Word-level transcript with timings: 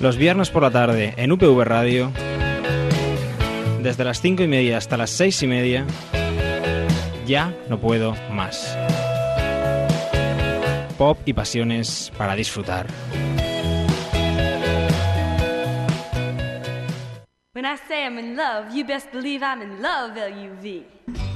los 0.00 0.16
viernes 0.16 0.50
por 0.50 0.62
la 0.62 0.70
tarde 0.70 1.14
en 1.16 1.32
UPV 1.32 1.64
Radio, 1.64 2.12
desde 3.82 4.04
las 4.04 4.20
cinco 4.20 4.42
y 4.42 4.48
media 4.48 4.78
hasta 4.78 4.96
las 4.96 5.10
seis 5.10 5.42
y 5.42 5.46
media, 5.46 5.84
ya 7.26 7.52
no 7.68 7.78
puedo 7.80 8.14
más. 8.30 8.76
Pop 10.96 11.18
y 11.24 11.32
pasiones 11.32 12.12
para 12.16 12.34
disfrutar. 12.34 12.86
When 17.54 17.64
I 17.64 17.76
say 17.88 18.04
I'm 18.04 18.18
in 18.18 18.36
love, 18.36 18.72
you 18.72 18.84
best 18.84 19.10
believe 19.12 19.42
I'm 19.42 19.62
in 19.62 19.82
love, 19.82 20.16
L-U-V. 20.16 21.27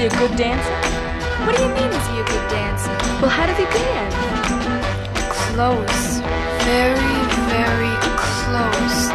He 0.00 0.06
a 0.06 0.18
good 0.18 0.34
dancer? 0.34 0.76
What 1.44 1.56
do 1.56 1.62
you 1.62 1.68
mean, 1.68 1.90
is 1.92 2.06
he 2.08 2.20
a 2.20 2.24
good 2.24 2.48
dancer? 2.48 2.96
Well, 3.20 3.28
how 3.28 3.44
does 3.44 3.58
he 3.58 3.64
dance? 3.64 4.14
Close. 5.52 6.20
Very, 6.64 7.16
very 7.52 7.94
close. 8.16 9.12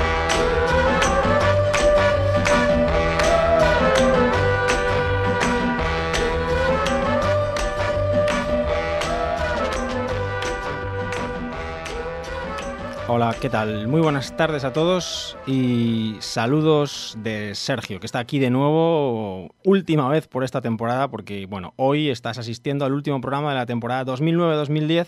Hola, 13.07 13.35
¿qué 13.39 13.49
tal? 13.49 13.87
Muy 13.87 14.01
buenas 14.01 14.33
tardes 14.33 14.63
a 14.63 14.73
todos 14.73 15.24
y 15.47 16.15
saludos 16.19 17.17
de 17.21 17.53
Sergio, 17.53 17.99
que 17.99 18.05
está 18.05 18.19
aquí 18.19 18.39
de 18.39 18.49
nuevo, 18.49 19.53
última 19.63 20.09
vez 20.09 20.27
por 20.27 20.43
esta 20.43 20.61
temporada, 20.61 21.09
porque 21.09 21.45
bueno, 21.45 21.73
hoy 21.77 22.09
estás 22.09 22.37
asistiendo 22.37 22.83
al 22.85 22.93
último 22.93 23.21
programa 23.21 23.49
de 23.49 23.55
la 23.55 23.65
temporada 23.65 24.11
2009-2010 24.11 25.07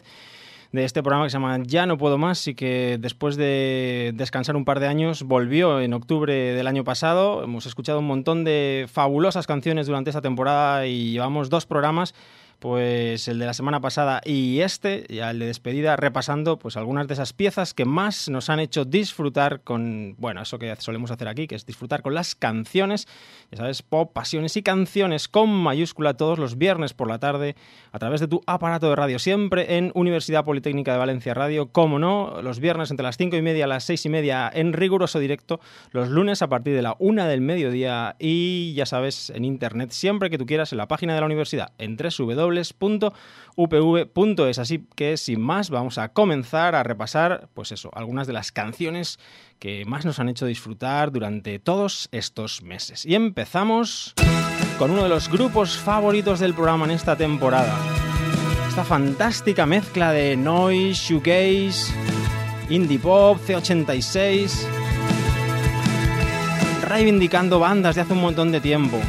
de 0.71 0.83
este 0.83 1.01
programa 1.01 1.25
que 1.25 1.31
se 1.31 1.35
llama 1.35 1.57
Ya 1.63 1.85
no 1.85 1.97
puedo 1.97 2.17
más 2.17 2.47
y 2.47 2.53
que 2.53 2.97
después 2.99 3.35
de 3.35 4.11
descansar 4.15 4.55
un 4.55 4.65
par 4.65 4.79
de 4.79 4.87
años 4.87 5.23
volvió 5.23 5.79
en 5.79 5.93
octubre 5.93 6.33
del 6.33 6.67
año 6.67 6.83
pasado. 6.83 7.43
Hemos 7.43 7.65
escuchado 7.65 7.99
un 7.99 8.07
montón 8.07 8.43
de 8.43 8.87
fabulosas 8.91 9.47
canciones 9.47 9.87
durante 9.87 10.09
esta 10.09 10.21
temporada 10.21 10.85
y 10.85 11.13
llevamos 11.13 11.49
dos 11.49 11.65
programas 11.65 12.13
pues 12.59 13.27
el 13.27 13.37
de 13.37 13.45
la 13.45 13.53
semana 13.53 13.79
pasada 13.81 14.21
y 14.25 14.61
este, 14.61 15.05
ya 15.09 15.29
el 15.29 15.39
de 15.39 15.45
despedida, 15.45 15.95
repasando 15.95 16.57
pues 16.57 16.75
algunas 16.75 17.07
de 17.07 17.13
esas 17.13 17.33
piezas 17.33 17.73
que 17.73 17.85
más 17.85 18.29
nos 18.29 18.49
han 18.49 18.59
hecho 18.59 18.83
disfrutar 18.83 19.61
con, 19.61 20.15
bueno, 20.17 20.41
eso 20.41 20.57
que 20.57 20.75
solemos 20.77 21.11
hacer 21.11 21.27
aquí, 21.27 21.47
que 21.47 21.55
es 21.55 21.65
disfrutar 21.65 22.01
con 22.01 22.15
las 22.15 22.33
canciones, 22.33 23.07
ya 23.51 23.57
sabes, 23.57 23.83
pop, 23.83 24.11
pasiones 24.11 24.57
y 24.57 24.63
canciones 24.63 25.27
con 25.27 25.49
mayúscula 25.49 26.15
todos 26.15 26.39
los 26.39 26.57
viernes 26.57 26.93
por 26.93 27.07
la 27.07 27.19
tarde 27.19 27.55
a 27.91 27.99
través 27.99 28.21
de 28.21 28.27
tu 28.27 28.41
aparato 28.47 28.89
de 28.89 28.95
radio, 28.95 29.19
siempre 29.19 29.77
en 29.77 29.91
Universidad 29.93 30.43
Politécnica 30.43 30.93
de 30.93 30.97
Valencia 30.97 31.35
Radio, 31.35 31.71
como 31.71 31.99
no, 31.99 32.41
los 32.41 32.59
viernes 32.59 32.89
entre 32.89 33.03
las 33.03 33.17
cinco 33.17 33.35
y 33.35 33.41
media 33.43 33.65
a 33.65 33.67
las 33.67 33.83
seis 33.83 34.05
y 34.05 34.09
media 34.09 34.49
en 34.51 34.73
riguroso 34.73 35.19
directo, 35.19 35.59
los 35.91 36.09
lunes 36.09 36.41
a 36.41 36.47
partir 36.47 36.75
de 36.75 36.81
la 36.81 36.95
una 36.97 37.27
del 37.27 37.41
mediodía 37.41 38.15
y 38.17 38.73
ya 38.73 38.87
sabes, 38.87 39.29
en 39.29 39.45
internet 39.45 39.91
siempre 39.91 40.31
que 40.31 40.39
tú 40.39 40.47
quieras 40.47 40.71
en 40.71 40.79
la 40.79 40.87
página 40.87 41.13
de 41.13 41.19
la 41.19 41.27
universidad, 41.27 41.71
en 41.77 41.97
www 41.97 42.46
www.upv.es. 43.57 44.59
Así 44.59 44.87
que 44.95 45.17
sin 45.17 45.41
más, 45.41 45.69
vamos 45.69 45.97
a 45.97 46.09
comenzar 46.09 46.75
a 46.75 46.83
repasar, 46.83 47.49
pues 47.53 47.71
eso, 47.71 47.89
algunas 47.93 48.27
de 48.27 48.33
las 48.33 48.51
canciones 48.51 49.19
que 49.59 49.85
más 49.85 50.05
nos 50.05 50.19
han 50.19 50.29
hecho 50.29 50.45
disfrutar 50.45 51.11
durante 51.11 51.59
todos 51.59 52.09
estos 52.11 52.61
meses. 52.61 53.05
Y 53.05 53.15
empezamos 53.15 54.13
con 54.77 54.91
uno 54.91 55.03
de 55.03 55.09
los 55.09 55.29
grupos 55.29 55.77
favoritos 55.77 56.39
del 56.39 56.53
programa 56.53 56.85
en 56.85 56.91
esta 56.91 57.15
temporada. 57.15 57.75
Esta 58.67 58.83
fantástica 58.83 59.65
mezcla 59.65 60.11
de 60.11 60.37
noise, 60.37 60.93
shoegaze, 60.93 61.91
indie 62.69 62.99
pop, 62.99 63.39
C86, 63.47 64.67
reivindicando 66.83 67.59
bandas 67.59 67.95
de 67.95 68.01
hace 68.01 68.13
un 68.13 68.21
montón 68.21 68.51
de 68.51 68.61
tiempo 68.61 69.01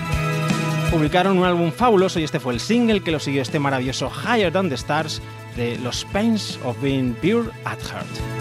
publicaron 0.91 1.39
un 1.39 1.45
álbum 1.45 1.71
fabuloso 1.73 2.19
y 2.19 2.25
este 2.25 2.41
fue 2.41 2.55
el 2.55 2.61
single 2.61 3.03
que 3.03 3.11
lo 3.11 3.21
siguió 3.21 3.43
este 3.43 3.59
maravilloso 3.59 4.11
Higher 4.11 4.53
Than 4.53 4.69
the 4.69 4.75
Stars 4.75 5.21
de 5.57 5.79
Los 5.79 6.05
Pains 6.07 6.59
of 6.65 6.81
Being 6.81 7.15
Pure 7.15 7.51
at 7.65 7.79
Heart. 7.81 8.38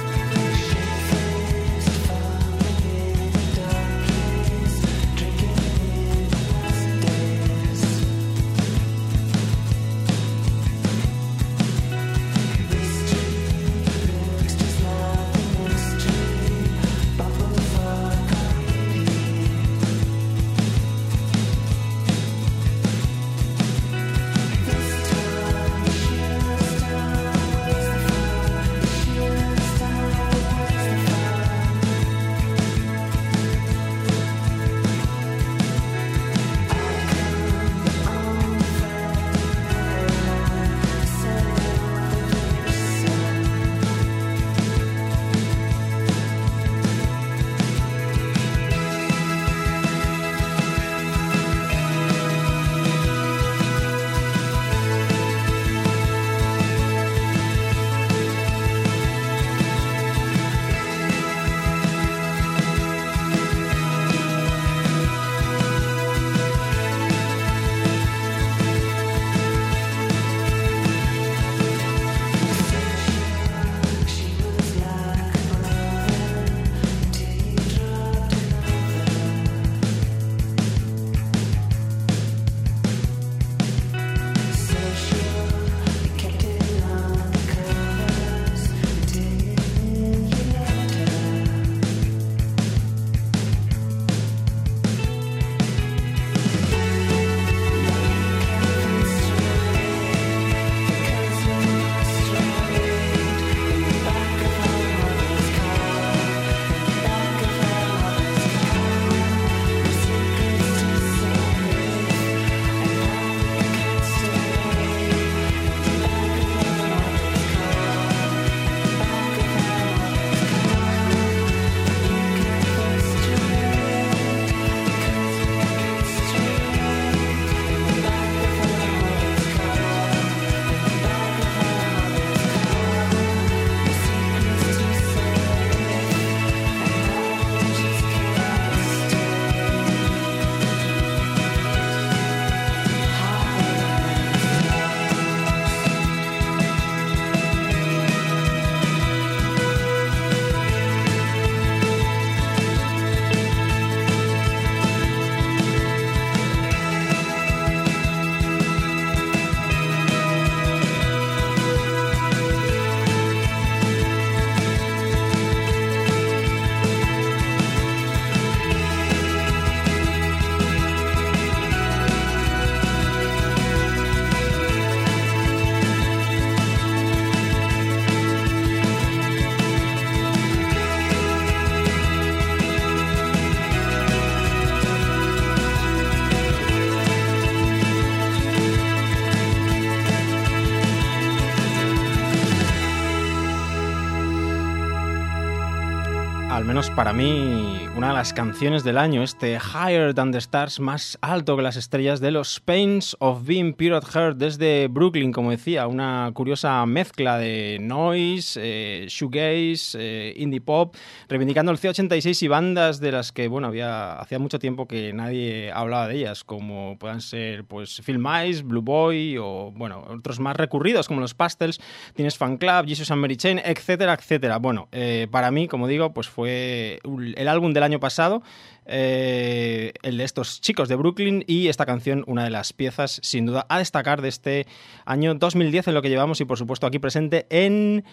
Para 196.97 197.13
mí, 197.13 197.66
una 197.97 198.09
de 198.09 198.13
las 198.13 198.31
canciones 198.31 198.83
del 198.83 198.95
año, 198.99 199.23
este 199.23 199.57
Higher 199.57 200.13
Than 200.13 200.31
the 200.31 200.37
Stars, 200.37 200.79
más 200.79 201.17
alto 201.19 201.57
que 201.57 201.63
las 201.63 201.77
estrellas 201.77 202.19
de 202.19 202.29
los 202.29 202.59
Pains 202.59 203.17
of 203.19 203.43
Being 203.47 203.75
at 203.91 204.03
Heart 204.03 204.37
desde 204.37 204.87
Brooklyn, 204.87 205.31
como 205.31 205.49
decía, 205.49 205.87
una 205.87 206.29
curiosa 206.35 206.85
mezcla 206.85 207.39
de 207.39 207.79
noise, 207.81 208.59
eh, 208.61 209.07
shoegaze, 209.09 209.97
eh, 209.99 210.33
indie 210.37 210.61
pop, 210.61 210.95
reivindicando 211.27 211.71
el 211.71 211.79
C86 211.79 212.43
y 212.43 212.47
bandas 212.47 212.99
de 212.99 213.11
las 213.11 213.31
que, 213.31 213.47
bueno, 213.47 213.67
había 213.67 214.13
hacía 214.19 214.37
mucho 214.37 214.59
tiempo 214.59 214.87
que 214.87 215.11
nadie 215.11 215.71
hablaba 215.71 216.07
de 216.07 216.17
ellas, 216.17 216.43
como 216.43 216.99
puedan 216.99 217.21
ser, 217.21 217.65
pues, 217.65 218.01
Film 218.03 218.27
Eyes, 218.27 218.61
Blue 218.61 218.83
Boy 218.83 219.39
o, 219.39 219.71
bueno, 219.75 220.05
otros 220.07 220.39
más 220.39 220.55
recurridos 220.55 221.07
como 221.07 221.19
los 221.19 221.33
Pastels, 221.33 221.79
tienes 222.13 222.37
Fan 222.37 222.57
Club, 222.57 222.85
Jesus 222.85 223.09
and 223.09 223.21
Mary 223.21 223.37
Chain, 223.37 223.59
etcétera, 223.65 224.13
etcétera. 224.13 224.57
Bueno, 224.57 224.87
eh, 224.91 225.27
para 225.31 225.49
mí, 225.49 225.67
como 225.67 225.87
digo, 225.87 226.13
pues 226.13 226.29
fue 226.29 226.99
el 227.03 227.47
álbum 227.47 227.73
del 227.73 227.86
año 227.86 227.86
pasado, 227.99 228.43
eh, 228.85 229.93
el 230.03 230.17
de 230.17 230.23
estos 230.25 230.59
chicos 230.59 230.89
de 230.89 230.95
Brooklyn 230.95 231.45
y 231.47 231.69
esta 231.69 231.85
canción, 231.85 232.23
una 232.27 232.43
de 232.43 232.49
las 232.49 232.73
piezas 232.73 233.19
sin 233.23 233.45
duda 233.45 233.65
a 233.69 233.79
destacar 233.79 234.21
de 234.21 234.27
este 234.27 234.67
año 235.05 235.33
2010 235.33 235.87
en 235.87 235.93
lo 235.93 236.01
que 236.01 236.09
llevamos 236.09 236.41
y 236.41 236.45
por 236.45 236.57
supuesto 236.57 236.85
aquí 236.85 236.99
presente 236.99 237.47
en 237.49 238.03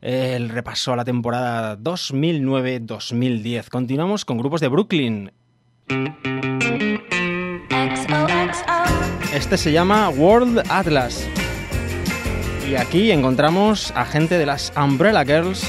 el 0.00 0.48
repaso 0.48 0.92
a 0.92 0.96
la 0.96 1.04
temporada 1.04 1.76
2009-2010. 1.78 3.68
Continuamos 3.68 4.24
con 4.24 4.38
grupos 4.38 4.60
de 4.60 4.68
Brooklyn. 4.68 5.32
Este 9.34 9.56
se 9.56 9.72
llama 9.72 10.08
World 10.10 10.62
Atlas. 10.68 11.28
Y 12.68 12.76
aquí 12.76 13.10
encontramos 13.10 13.90
a 13.96 14.04
gente 14.04 14.38
de 14.38 14.46
las 14.46 14.72
Umbrella 14.76 15.24
Girls 15.24 15.66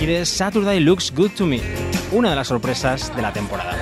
y 0.00 0.06
de 0.06 0.24
Saturday 0.24 0.80
Looks 0.80 1.12
Good 1.14 1.30
to 1.32 1.46
Me, 1.46 1.60
una 2.12 2.30
de 2.30 2.36
las 2.36 2.48
sorpresas 2.48 3.14
de 3.14 3.22
la 3.22 3.32
temporada. 3.32 3.76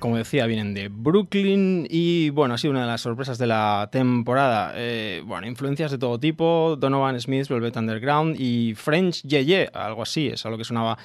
Como 0.00 0.16
decía, 0.16 0.46
vienen 0.46 0.74
de 0.74 0.88
Brooklyn 0.88 1.86
y 1.88 2.30
bueno, 2.30 2.54
ha 2.54 2.58
sido 2.58 2.72
una 2.72 2.80
de 2.80 2.86
las 2.88 3.00
sorpresas 3.00 3.38
de 3.38 3.46
la 3.46 3.88
temporada. 3.92 4.72
Eh, 4.74 5.22
bueno, 5.24 5.46
influencias 5.46 5.92
de 5.92 5.98
todo 5.98 6.18
tipo, 6.18 6.76
Donovan 6.76 7.20
Smith, 7.20 7.48
Velvet 7.48 7.76
Underground 7.76 8.40
y 8.40 8.74
French 8.74 9.22
Yeye, 9.22 9.70
algo 9.72 10.02
así, 10.02 10.28
es 10.28 10.44
a 10.46 10.50
lo 10.50 10.58
que 10.58 10.64
sonaba 10.64 10.98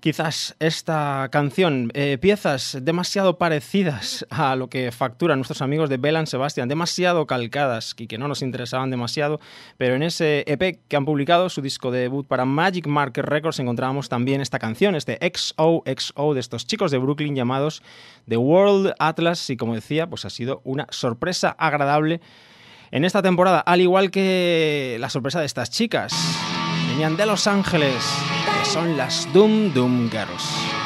quizás 0.00 0.56
esta 0.58 1.28
canción. 1.30 1.90
Eh, 1.94 2.18
piezas 2.20 2.78
demasiado 2.82 3.38
parecidas 3.38 4.26
a 4.30 4.56
lo 4.56 4.68
que 4.68 4.92
facturan 4.92 5.38
nuestros 5.38 5.62
amigos 5.62 5.90
de 5.90 5.96
Bell 5.96 6.26
Sebastian, 6.26 6.68
demasiado 6.68 7.26
calcadas 7.26 7.94
y 7.96 8.06
que 8.06 8.18
no 8.18 8.28
nos 8.28 8.42
interesaban 8.42 8.90
demasiado, 8.90 9.40
pero 9.76 9.94
en 9.94 10.02
ese 10.02 10.44
EP 10.46 10.80
que 10.88 10.96
han 10.96 11.04
publicado, 11.04 11.48
su 11.48 11.62
disco 11.62 11.90
de 11.90 12.00
debut 12.00 12.26
para 12.26 12.44
Magic 12.44 12.86
Market 12.86 13.24
Records, 13.24 13.58
encontrábamos 13.58 14.08
también 14.08 14.40
esta 14.40 14.58
canción, 14.58 14.94
este 14.94 15.18
XOXO 15.20 16.34
de 16.34 16.40
estos 16.40 16.66
chicos 16.66 16.90
de 16.90 16.98
Brooklyn 16.98 17.34
llamados 17.34 17.82
The 18.28 18.36
World 18.36 18.94
Atlas 18.98 19.50
y 19.50 19.56
como 19.56 19.74
decía, 19.74 20.08
pues 20.08 20.24
ha 20.24 20.30
sido 20.30 20.60
una 20.64 20.86
sorpresa 20.90 21.50
agradable 21.58 22.20
en 22.90 23.04
esta 23.04 23.22
temporada, 23.22 23.60
al 23.60 23.80
igual 23.80 24.10
que 24.10 24.96
la 25.00 25.10
sorpresa 25.10 25.40
de 25.40 25.46
estas 25.46 25.70
chicas. 25.70 26.57
Venían 26.98 27.16
de 27.16 27.26
Los 27.26 27.46
Ángeles, 27.46 28.02
que 28.58 28.68
son 28.68 28.96
las 28.96 29.32
Doom 29.32 29.72
Doom 29.72 30.10
Girls. 30.10 30.77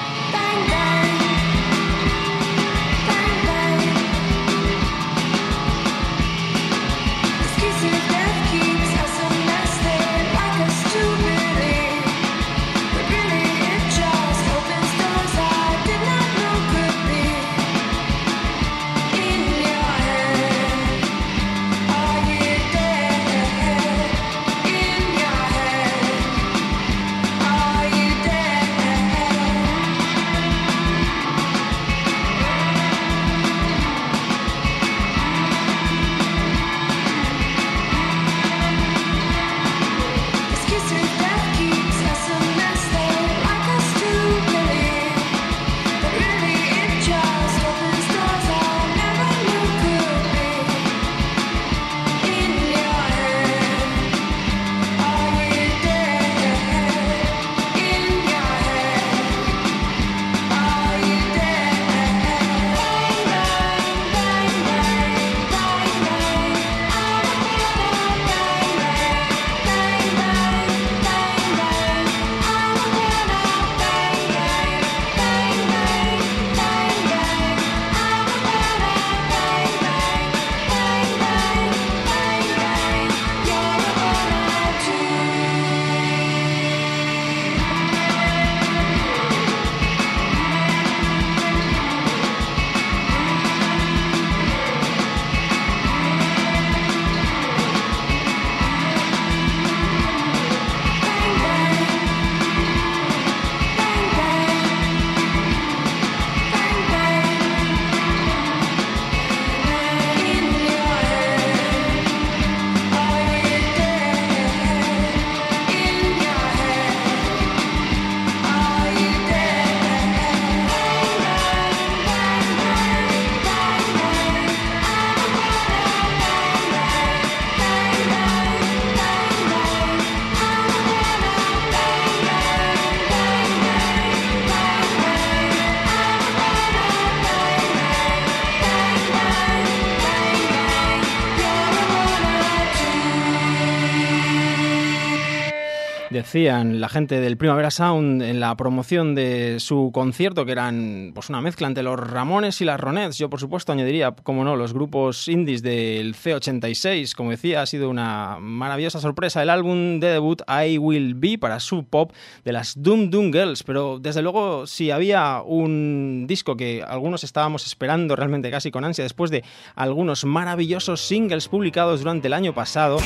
Decían 146.33 146.81
la 146.81 146.89
gente 146.89 147.21
del 147.21 147.37
Primavera 147.37 147.71
Sound 147.71 148.23
en 148.23 148.41
la 148.41 148.57
promoción 148.57 149.15
de 149.15 149.61
su 149.61 149.91
concierto 149.93 150.47
que 150.47 150.53
eran 150.53 151.11
pues 151.15 151.29
una 151.29 151.43
mezcla 151.43 151.67
entre 151.67 151.83
los 151.83 152.01
Ramones 152.01 152.59
y 152.63 152.65
las 152.65 152.81
Ronettes. 152.81 153.19
Yo 153.19 153.29
por 153.29 153.39
supuesto 153.39 153.71
añadiría, 153.71 154.13
como 154.13 154.43
no, 154.43 154.57
los 154.57 154.73
grupos 154.73 155.29
indies 155.29 155.63
del 155.63 156.15
C86. 156.15 157.15
Como 157.15 157.33
decía, 157.33 157.61
ha 157.61 157.67
sido 157.67 157.91
una 157.91 158.39
maravillosa 158.41 158.99
sorpresa 158.99 159.43
el 159.43 159.51
álbum 159.51 160.01
de 160.01 160.07
debut 160.07 160.41
I 160.49 160.79
Will 160.79 161.17
Be 161.17 161.37
para 161.37 161.61
Sub 161.61 161.87
Pop 161.87 162.13
de 162.47 162.53
las 162.53 162.83
Doom 162.83 163.11
Doom 163.11 163.31
Girls. 163.31 163.63
Pero 163.63 163.99
desde 163.99 164.23
luego 164.23 164.67
si 164.67 164.91
había 164.91 165.43
un 165.45 166.25
disco 166.27 166.57
que 166.57 166.83
algunos 166.83 167.25
estábamos 167.25 167.67
esperando 167.67 168.17
realmente 168.17 168.51
casi 168.51 168.71
con 168.71 168.87
ansia 168.87 169.05
después 169.05 169.31
de 169.31 169.45
algunos 169.75 170.25
maravillosos 170.25 171.03
singles 171.03 171.49
publicados 171.49 172.01
durante 172.01 172.29
el 172.29 172.33
año 172.33 172.55
pasado, 172.55 172.97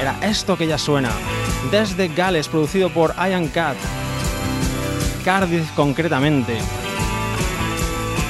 era 0.00 0.16
esto 0.22 0.56
que 0.56 0.66
ya 0.66 0.78
suena. 0.78 1.10
Desde 1.70 2.08
Gales, 2.08 2.48
producido 2.48 2.90
por 2.90 3.14
Ian 3.16 3.48
Cat. 3.48 3.76
Cardiff 5.24 5.70
concretamente. 5.72 6.58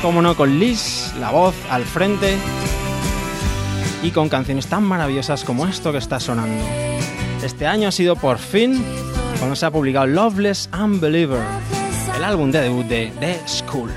Como 0.02 0.22
no, 0.22 0.36
con 0.36 0.58
Liz, 0.58 1.12
la 1.18 1.30
voz 1.30 1.54
al 1.70 1.84
frente. 1.84 2.36
Y 4.02 4.10
con 4.10 4.28
canciones 4.28 4.66
tan 4.66 4.84
maravillosas 4.84 5.44
como 5.44 5.66
esto 5.66 5.92
que 5.92 5.98
está 5.98 6.20
sonando. 6.20 6.62
Este 7.42 7.66
año 7.66 7.88
ha 7.88 7.92
sido 7.92 8.16
por 8.16 8.38
fin 8.38 8.84
cuando 9.38 9.56
se 9.56 9.66
ha 9.66 9.70
publicado 9.70 10.06
Loveless 10.06 10.68
Unbeliever, 10.72 11.42
el 12.16 12.24
álbum 12.24 12.50
de 12.50 12.60
debut 12.60 12.86
de 12.86 13.12
The 13.20 13.40
School. 13.46 13.90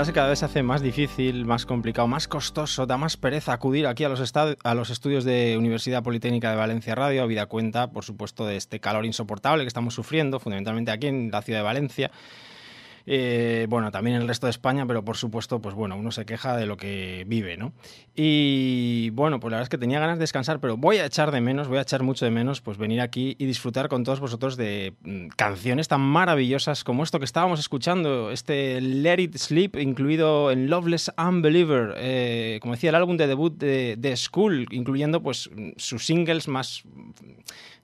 Que 0.00 0.14
cada 0.14 0.30
vez 0.30 0.38
se 0.38 0.46
hace 0.46 0.62
más 0.62 0.80
difícil, 0.80 1.44
más 1.44 1.66
complicado, 1.66 2.08
más 2.08 2.26
costoso, 2.26 2.86
da 2.86 2.96
más 2.96 3.18
pereza 3.18 3.52
acudir 3.52 3.86
aquí 3.86 4.02
a 4.02 4.08
los, 4.08 4.32
a 4.34 4.74
los 4.74 4.88
estudios 4.88 5.24
de 5.24 5.58
Universidad 5.58 6.02
Politécnica 6.02 6.48
de 6.48 6.56
Valencia 6.56 6.94
Radio, 6.94 7.22
habida 7.22 7.44
cuenta, 7.44 7.90
por 7.90 8.02
supuesto, 8.02 8.46
de 8.46 8.56
este 8.56 8.80
calor 8.80 9.04
insoportable 9.04 9.62
que 9.62 9.68
estamos 9.68 9.92
sufriendo, 9.92 10.40
fundamentalmente 10.40 10.90
aquí 10.90 11.08
en 11.08 11.30
la 11.30 11.42
ciudad 11.42 11.58
de 11.58 11.64
Valencia. 11.64 12.10
Eh, 13.06 13.66
bueno, 13.68 13.90
también 13.90 14.16
el 14.16 14.28
resto 14.28 14.46
de 14.46 14.50
España, 14.50 14.86
pero 14.86 15.04
por 15.04 15.16
supuesto, 15.16 15.60
pues 15.60 15.74
bueno, 15.74 15.96
uno 15.96 16.10
se 16.10 16.24
queja 16.24 16.56
de 16.56 16.66
lo 16.66 16.76
que 16.76 17.24
vive, 17.26 17.56
¿no? 17.56 17.72
Y 18.14 19.10
bueno, 19.10 19.40
pues 19.40 19.50
la 19.50 19.56
verdad 19.56 19.66
es 19.66 19.68
que 19.70 19.78
tenía 19.78 20.00
ganas 20.00 20.18
de 20.18 20.22
descansar, 20.22 20.60
pero 20.60 20.76
voy 20.76 20.98
a 20.98 21.06
echar 21.06 21.30
de 21.30 21.40
menos, 21.40 21.68
voy 21.68 21.78
a 21.78 21.82
echar 21.82 22.02
mucho 22.02 22.24
de 22.24 22.30
menos, 22.30 22.60
pues 22.60 22.78
venir 22.78 23.00
aquí 23.00 23.36
y 23.38 23.46
disfrutar 23.46 23.88
con 23.88 24.04
todos 24.04 24.20
vosotros 24.20 24.56
de 24.56 24.94
mm, 25.02 25.28
canciones 25.36 25.88
tan 25.88 26.00
maravillosas 26.00 26.84
como 26.84 27.02
esto 27.02 27.18
que 27.18 27.24
estábamos 27.24 27.60
escuchando, 27.60 28.30
este 28.30 28.80
Let 28.80 29.20
It 29.20 29.36
Sleep, 29.36 29.76
incluido 29.76 30.50
en 30.50 30.68
Loveless 30.68 31.12
Unbeliever, 31.16 31.94
eh, 31.96 32.58
como 32.60 32.74
decía, 32.74 32.90
el 32.90 32.96
álbum 32.96 33.16
de 33.16 33.26
debut 33.26 33.56
de, 33.56 33.96
de 33.96 34.16
School, 34.16 34.66
incluyendo 34.70 35.22
pues 35.22 35.50
mm, 35.54 35.70
sus 35.76 36.04
singles 36.04 36.48
más 36.48 36.84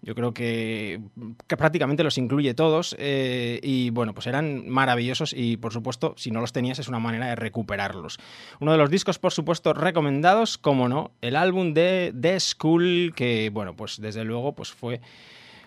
yo 0.02 0.14
creo 0.14 0.32
que, 0.32 1.00
prácticamente 1.46 2.04
los 2.04 2.18
incluye 2.18 2.54
todos 2.54 2.94
eh, 2.98 3.60
y 3.62 3.90
bueno, 3.90 4.14
pues 4.14 4.26
eran 4.26 4.68
maravillosos 4.68 5.32
y 5.32 5.56
por 5.56 5.72
supuesto, 5.72 6.14
si 6.16 6.30
no 6.30 6.40
los 6.40 6.52
tenías 6.52 6.78
es 6.78 6.88
una 6.88 6.98
manera 6.98 7.26
de 7.26 7.36
recuperarlos. 7.36 8.18
Uno 8.60 8.72
de 8.72 8.78
los 8.78 8.90
discos, 8.90 9.18
por 9.18 9.32
supuesto, 9.32 9.72
recomendados, 9.72 10.58
como 10.58 10.88
no, 10.88 11.10
el 11.20 11.36
álbum 11.36 11.74
de 11.74 12.14
The 12.18 12.40
School, 12.40 13.12
que 13.14 13.50
bueno, 13.52 13.74
pues 13.74 14.00
desde 14.00 14.24
luego 14.24 14.54
pues 14.54 14.72
fue 14.72 15.00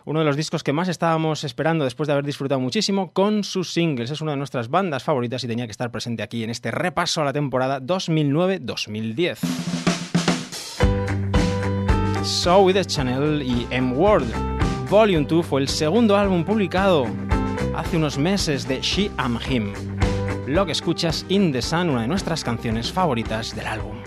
uno 0.06 0.20
de 0.20 0.26
los 0.26 0.36
discos 0.36 0.64
que 0.64 0.74
más 0.74 0.88
estábamos 0.88 1.44
esperando 1.44 1.84
después 1.84 2.08
de 2.08 2.14
haber 2.14 2.26
disfrutado 2.26 2.60
muchísimo 2.60 3.12
con 3.12 3.44
sus 3.44 3.72
singles. 3.72 4.10
Es 4.10 4.22
una 4.22 4.32
de 4.32 4.38
nuestras 4.38 4.70
bandas 4.70 5.04
favoritas 5.04 5.44
y 5.44 5.48
tenía 5.48 5.66
que 5.66 5.72
estar 5.72 5.92
presente 5.92 6.24
aquí 6.24 6.44
en 6.44 6.50
este 6.50 6.72
repaso 6.72 7.22
a 7.22 7.26
la 7.26 7.34
temporada 7.34 7.80
2009-2010. 7.82 9.79
So 12.24 12.62
with 12.62 12.76
the 12.76 12.86
Channel 12.86 13.42
y 13.42 13.66
M-Word. 13.72 14.26
Volume 14.90 15.26
2 15.26 15.46
fue 15.46 15.62
el 15.62 15.68
segundo 15.68 16.16
álbum 16.18 16.44
publicado 16.44 17.06
hace 17.76 17.98
unos 17.98 18.18
meses 18.18 18.68
de 18.68 18.82
She 18.82 19.10
Am 19.18 19.40
Him. 19.50 19.74
Lo 20.46 20.66
que 20.66 20.74
escuchas 20.74 21.26
In 21.30 21.52
the 21.52 21.62
Sun, 21.62 21.90
una 21.90 22.02
de 22.02 22.08
nuestras 22.08 22.44
canciones 22.44 22.92
favoritas 22.92 23.56
del 23.56 23.68
álbum. 23.68 24.00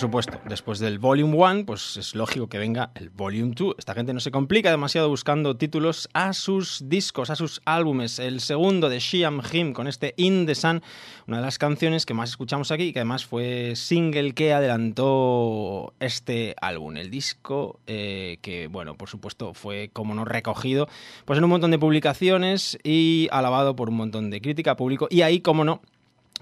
Supuesto, 0.00 0.40
después 0.48 0.78
del 0.78 0.98
Volume 0.98 1.36
1, 1.36 1.66
pues 1.66 1.96
es 1.96 2.14
lógico 2.14 2.48
que 2.48 2.58
venga 2.58 2.90
el 2.94 3.10
Volume 3.10 3.52
2. 3.54 3.76
Esta 3.78 3.94
gente 3.94 4.12
no 4.12 4.20
se 4.20 4.30
complica 4.30 4.70
demasiado 4.70 5.08
buscando 5.08 5.56
títulos 5.56 6.08
a 6.14 6.32
sus 6.32 6.88
discos, 6.88 7.30
a 7.30 7.36
sus 7.36 7.60
álbumes. 7.64 8.18
El 8.18 8.40
segundo 8.40 8.88
de 8.88 8.98
Shiam 8.98 9.42
Him 9.52 9.72
con 9.72 9.86
este 9.86 10.14
In 10.16 10.46
the 10.46 10.54
Sun, 10.54 10.82
una 11.26 11.36
de 11.36 11.42
las 11.42 11.58
canciones 11.58 12.06
que 12.06 12.14
más 12.14 12.30
escuchamos 12.30 12.72
aquí 12.72 12.84
y 12.84 12.92
que 12.92 13.00
además 13.00 13.26
fue 13.26 13.74
single 13.76 14.32
que 14.32 14.52
adelantó 14.52 15.92
este 16.00 16.56
álbum. 16.60 16.96
El 16.96 17.10
disco 17.10 17.78
eh, 17.86 18.38
que, 18.42 18.66
bueno, 18.66 18.94
por 18.96 19.08
supuesto 19.08 19.54
fue, 19.54 19.90
como 19.92 20.14
no, 20.14 20.24
recogido 20.24 20.88
pues 21.24 21.38
en 21.38 21.44
un 21.44 21.50
montón 21.50 21.70
de 21.70 21.78
publicaciones 21.78 22.78
y 22.82 23.28
alabado 23.30 23.76
por 23.76 23.90
un 23.90 23.96
montón 23.96 24.30
de 24.30 24.40
crítica, 24.40 24.76
público. 24.76 25.08
Y 25.10 25.22
ahí, 25.22 25.40
como 25.40 25.64
no, 25.64 25.82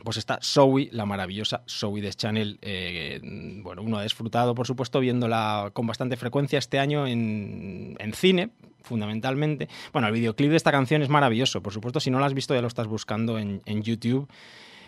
pues 0.04 0.16
está 0.16 0.38
Zoe, 0.42 0.88
la 0.92 1.06
maravillosa 1.06 1.62
Zoe 1.68 2.00
de 2.00 2.12
Channel. 2.12 2.58
eh, 2.62 3.20
bueno, 3.62 3.82
uno 3.82 3.98
ha 3.98 4.02
disfrutado, 4.02 4.54
por 4.54 4.66
supuesto, 4.66 5.00
viéndola 5.00 5.70
con 5.72 5.86
bastante 5.86 6.16
frecuencia 6.16 6.58
este 6.58 6.78
año 6.78 7.06
en, 7.06 7.96
en 7.98 8.12
cine, 8.12 8.50
fundamentalmente. 8.82 9.68
Bueno, 9.92 10.08
el 10.08 10.14
videoclip 10.14 10.50
de 10.50 10.56
esta 10.56 10.70
canción 10.70 11.02
es 11.02 11.08
maravilloso, 11.08 11.62
por 11.62 11.72
supuesto. 11.72 12.00
Si 12.00 12.10
no 12.10 12.18
lo 12.18 12.24
has 12.24 12.34
visto, 12.34 12.54
ya 12.54 12.62
lo 12.62 12.68
estás 12.68 12.86
buscando 12.86 13.38
en, 13.38 13.60
en 13.66 13.82
YouTube. 13.82 14.28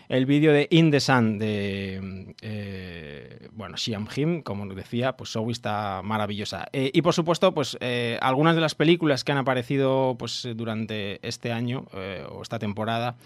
El 0.09 0.25
vídeo 0.25 0.51
de 0.51 0.67
In 0.71 0.91
the 0.91 0.99
Sun 0.99 1.39
de, 1.39 2.33
eh, 2.41 2.60
bueno, 3.61 3.77
Shiam 3.77 4.07
Him, 4.15 4.41
como 4.41 4.65
decía, 4.73 5.15
pues 5.15 5.29
Zoe 5.29 5.51
está 5.51 6.01
maravillosa. 6.03 6.67
Eh, 6.73 6.89
y 6.91 7.03
por 7.03 7.13
supuesto, 7.13 7.53
pues 7.53 7.77
eh, 7.79 8.17
algunas 8.19 8.55
de 8.55 8.61
las 8.61 8.73
películas 8.73 9.23
que 9.23 9.31
han 9.31 9.37
aparecido 9.37 10.15
pues 10.17 10.47
durante 10.55 11.19
este 11.21 11.51
año 11.51 11.85
eh, 11.93 12.25
o 12.27 12.41
esta 12.41 12.57
temporada, 12.57 13.17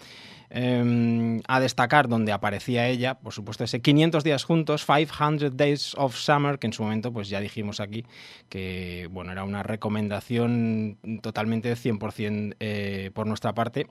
eh, 0.50 1.40
a 1.48 1.60
destacar 1.60 2.06
donde 2.06 2.32
aparecía 2.32 2.86
ella, 2.86 3.14
por 3.14 3.32
supuesto, 3.32 3.64
ese 3.64 3.80
500 3.80 4.22
días 4.24 4.44
juntos, 4.44 4.84
500 4.84 5.56
Days 5.56 5.94
of 5.96 6.14
Summer, 6.14 6.58
que 6.58 6.66
en 6.66 6.74
su 6.74 6.82
momento, 6.82 7.12
pues 7.14 7.30
ya 7.30 7.40
dijimos 7.40 7.80
aquí 7.80 8.04
que, 8.50 9.08
bueno, 9.10 9.32
era 9.32 9.42
una 9.44 9.62
recomendación 9.62 10.98
totalmente 11.22 11.72
100% 11.74 12.56
eh, 12.60 13.10
por 13.14 13.26
nuestra 13.26 13.54
parte 13.54 13.86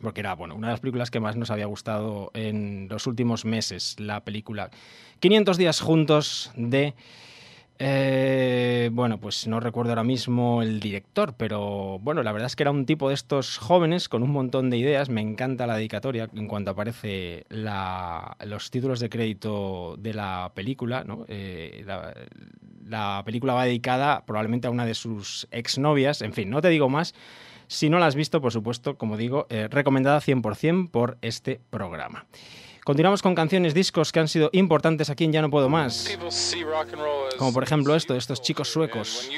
porque 0.00 0.20
era 0.20 0.34
bueno, 0.34 0.54
una 0.54 0.68
de 0.68 0.72
las 0.72 0.80
películas 0.80 1.10
que 1.10 1.20
más 1.20 1.36
nos 1.36 1.50
había 1.50 1.66
gustado 1.66 2.30
en 2.34 2.88
los 2.90 3.06
últimos 3.06 3.44
meses, 3.44 3.96
la 3.98 4.20
película 4.24 4.70
500 5.20 5.56
días 5.56 5.80
juntos 5.80 6.50
de... 6.56 6.94
eh, 7.78 8.90
bueno, 8.92 9.18
pues 9.18 9.46
no 9.46 9.58
recuerdo 9.60 9.90
ahora 9.92 10.04
mismo 10.04 10.62
el 10.62 10.78
director, 10.80 11.34
pero 11.36 11.98
bueno, 12.00 12.22
la 12.22 12.32
verdad 12.32 12.46
es 12.46 12.56
que 12.56 12.62
era 12.62 12.70
un 12.70 12.86
tipo 12.86 13.08
de 13.08 13.14
estos 13.14 13.58
jóvenes 13.58 14.08
con 14.08 14.22
un 14.22 14.30
montón 14.30 14.70
de 14.70 14.76
ideas. 14.78 15.08
Me 15.08 15.20
encanta 15.20 15.66
la 15.66 15.76
dedicatoria 15.76 16.28
en 16.34 16.46
cuanto 16.46 16.70
aparece 16.70 17.46
la- 17.48 18.36
los 18.44 18.70
títulos 18.70 19.00
de 19.00 19.08
crédito 19.08 19.96
de 19.98 20.14
la 20.14 20.52
película. 20.54 21.02
¿no? 21.04 21.24
Eh, 21.28 21.82
la, 21.86 22.14
la 22.86 23.22
película 23.24 23.54
va 23.54 23.64
dedicada 23.64 24.24
probablemente 24.24 24.66
a 24.68 24.70
una 24.70 24.86
de 24.86 24.94
sus 24.94 25.48
exnovias. 25.50 26.22
En 26.22 26.32
fin, 26.32 26.50
no 26.50 26.60
te 26.60 26.68
digo 26.68 26.88
más. 26.88 27.14
Si 27.74 27.90
no 27.90 27.98
la 27.98 28.06
has 28.06 28.14
visto, 28.14 28.40
por 28.40 28.52
supuesto, 28.52 28.96
como 28.96 29.16
digo, 29.16 29.48
eh, 29.50 29.66
recomendada 29.68 30.20
100% 30.20 30.92
por 30.92 31.18
este 31.22 31.60
programa. 31.70 32.24
Continuamos 32.84 33.20
con 33.20 33.34
canciones, 33.34 33.74
discos 33.74 34.12
que 34.12 34.20
han 34.20 34.28
sido 34.28 34.48
importantes 34.52 35.10
aquí 35.10 35.24
en 35.24 35.32
Ya 35.32 35.42
No 35.42 35.50
Puedo 35.50 35.68
Más. 35.68 36.08
Como 37.36 37.52
por 37.52 37.64
ejemplo 37.64 37.96
esto, 37.96 38.14
youth 38.14 38.18
estos 38.18 38.42
chicos 38.42 38.68
suecos. 38.68 39.28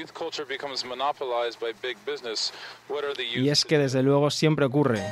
Y 3.35 3.49
es 3.49 3.65
que 3.65 3.79
desde 3.79 4.03
luego 4.03 4.31
siempre 4.31 4.67
ocurre. 4.67 5.03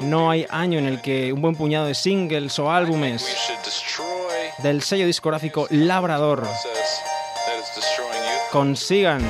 No 0.00 0.30
hay 0.30 0.46
año 0.48 0.78
en 0.78 0.86
el 0.86 1.02
que 1.02 1.34
un 1.34 1.42
buen 1.42 1.56
puñado 1.56 1.84
de 1.84 1.94
singles 1.94 2.58
o 2.58 2.70
álbumes 2.70 3.26
del 4.62 4.80
sello 4.80 5.04
discográfico 5.04 5.66
Labrador 5.68 6.46
consigan 8.50 9.20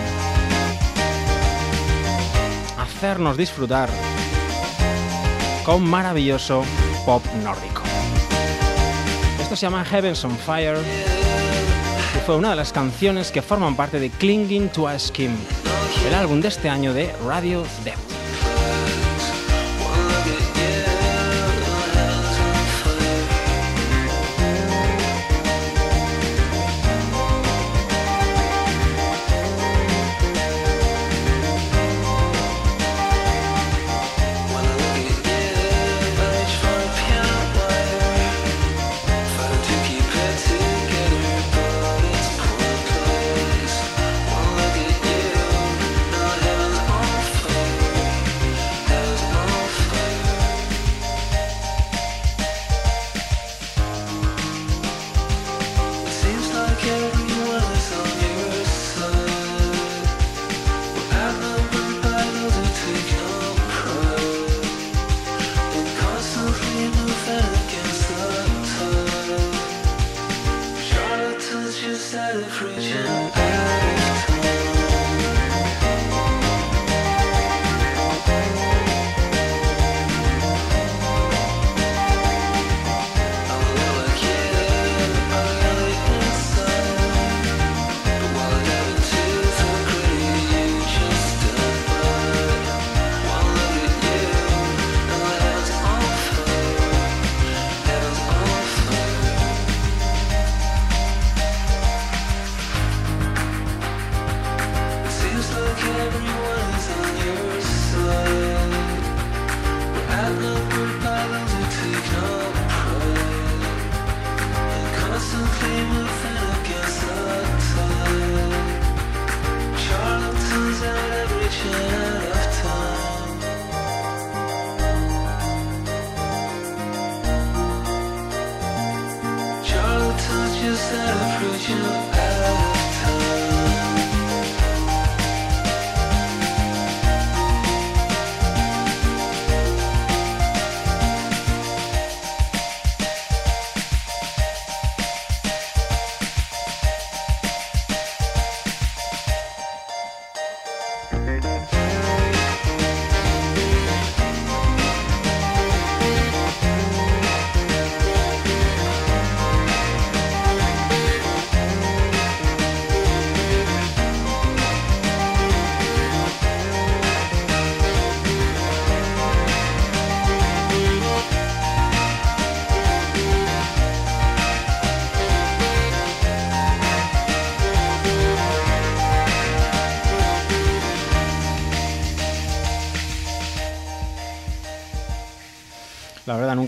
hacernos 3.00 3.38
disfrutar 3.38 3.88
con 5.64 5.88
maravilloso 5.88 6.62
pop 7.06 7.24
nórdico. 7.42 7.80
Esto 9.40 9.56
se 9.56 9.62
llama 9.62 9.86
Heavens 9.86 10.22
on 10.22 10.36
Fire 10.36 10.76
y 10.76 12.18
fue 12.26 12.36
una 12.36 12.50
de 12.50 12.56
las 12.56 12.74
canciones 12.74 13.32
que 13.32 13.40
forman 13.40 13.74
parte 13.74 13.98
de 14.00 14.10
Clinging 14.10 14.68
to 14.68 14.86
a 14.86 14.98
Skim, 14.98 15.34
el 16.06 16.14
álbum 16.14 16.42
de 16.42 16.48
este 16.48 16.68
año 16.68 16.92
de 16.92 17.10
Radio 17.26 17.64
Death. 17.84 18.19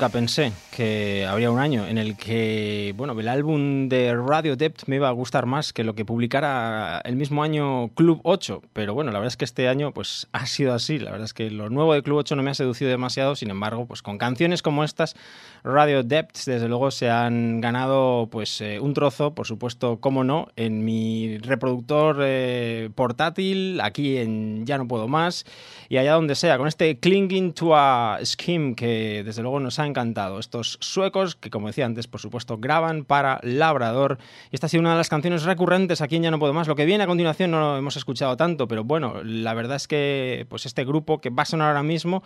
Nunca 0.03 0.09
pensé 0.09 0.53
que 0.73 1.27
habría 1.27 1.51
un 1.51 1.59
año 1.59 1.87
en 1.87 1.99
el 1.99 2.17
que, 2.17 2.95
bueno, 2.97 3.19
el 3.19 3.29
álbum 3.29 3.89
de 3.89 4.17
Radio 4.17 4.57
Depth 4.57 4.85
me 4.87 4.97
iba 4.97 5.07
a 5.09 5.13
gustar 5.13 5.45
más 5.45 5.73
que 5.73 5.85
lo 5.85 5.95
que 5.95 6.07
publicara 6.07 7.01
el 7.05 7.15
mismo 7.15 7.43
año 7.43 7.91
Club 7.95 8.21
8. 8.25 8.63
Pero 8.73 8.95
bueno, 8.95 9.13
la 9.13 9.19
verdad 9.19 9.29
es 9.29 9.37
que 9.37 9.45
este 9.45 9.69
año, 9.69 9.93
pues, 9.93 10.29
ha 10.33 10.47
sido 10.47 10.73
así. 10.73 10.99
La 10.99 11.11
verdad 11.11 11.27
es 11.27 11.35
que 11.35 11.51
lo 11.51 11.69
nuevo 11.69 11.93
de 11.93 12.03
Club 12.03 12.19
8 12.19 12.37
no 12.37 12.43
me 12.43 12.51
ha 12.51 12.55
seducido 12.55 12.91
demasiado. 12.91 13.37
Sin 13.37 13.51
embargo, 13.51 13.87
pues, 13.87 14.01
con 14.01 14.17
canciones 14.17 14.63
como 14.63 14.83
estas, 14.83 15.15
Radio 15.63 16.03
Depth, 16.03 16.39
desde 16.47 16.69
luego, 16.69 16.91
se 16.91 17.11
han 17.11 17.61
ganado, 17.61 18.29
pues, 18.33 18.61
eh, 18.63 18.81
un 18.81 18.95
trozo, 18.95 19.35
por 19.35 19.47
supuesto, 19.47 19.99
cómo 20.01 20.25
no, 20.25 20.49
en 20.57 20.85
mi 20.85 21.37
reproductor 21.39 22.17
eh, 22.21 22.89
portátil, 22.95 23.81
aquí 23.83 24.17
en 24.17 24.65
Ya 24.65 24.79
no 24.79 24.89
puedo 24.89 25.07
más, 25.07 25.45
y 25.91 25.99
allá 25.99 26.15
donde 26.15 26.35
sea, 26.35 26.57
con 26.57 26.67
este 26.67 26.99
Clinging 26.99 27.53
to 27.53 27.77
a 27.77 28.19
Scheme 28.25 28.75
que, 28.75 29.23
desde 29.23 29.43
luego, 29.43 29.61
nos 29.61 29.79
ha 29.79 29.87
encantado. 29.87 30.41
Estos 30.63 30.79
suecos 30.81 31.35
que, 31.35 31.51
como 31.51 31.67
decía 31.67 31.87
antes, 31.87 32.07
por 32.07 32.21
supuesto, 32.21 32.57
graban 32.57 33.05
para 33.05 33.41
Labrador. 33.43 34.19
Y 34.53 34.55
esta 34.55 34.67
ha 34.67 34.69
sido 34.69 34.81
una 34.81 34.93
de 34.93 34.97
las 34.97 35.09
canciones 35.09 35.43
recurrentes 35.43 36.01
aquí 36.01 36.15
en 36.15 36.23
Ya 36.23 36.31
no 36.31 36.39
puedo 36.39 36.53
más. 36.53 36.69
Lo 36.69 36.77
que 36.77 36.85
viene 36.85 37.03
a 37.03 37.09
continuación 37.09 37.51
no 37.51 37.59
lo 37.59 37.77
hemos 37.77 37.97
escuchado 37.97 38.37
tanto, 38.37 38.69
pero 38.69 38.85
bueno, 38.85 39.25
la 39.25 39.55
verdad 39.55 39.75
es 39.75 39.89
que 39.89 40.47
pues 40.49 40.65
este 40.65 40.85
grupo 40.85 41.21
que 41.21 41.31
va 41.31 41.43
a 41.43 41.47
sonar 41.47 41.69
ahora 41.69 41.83
mismo 41.83 42.23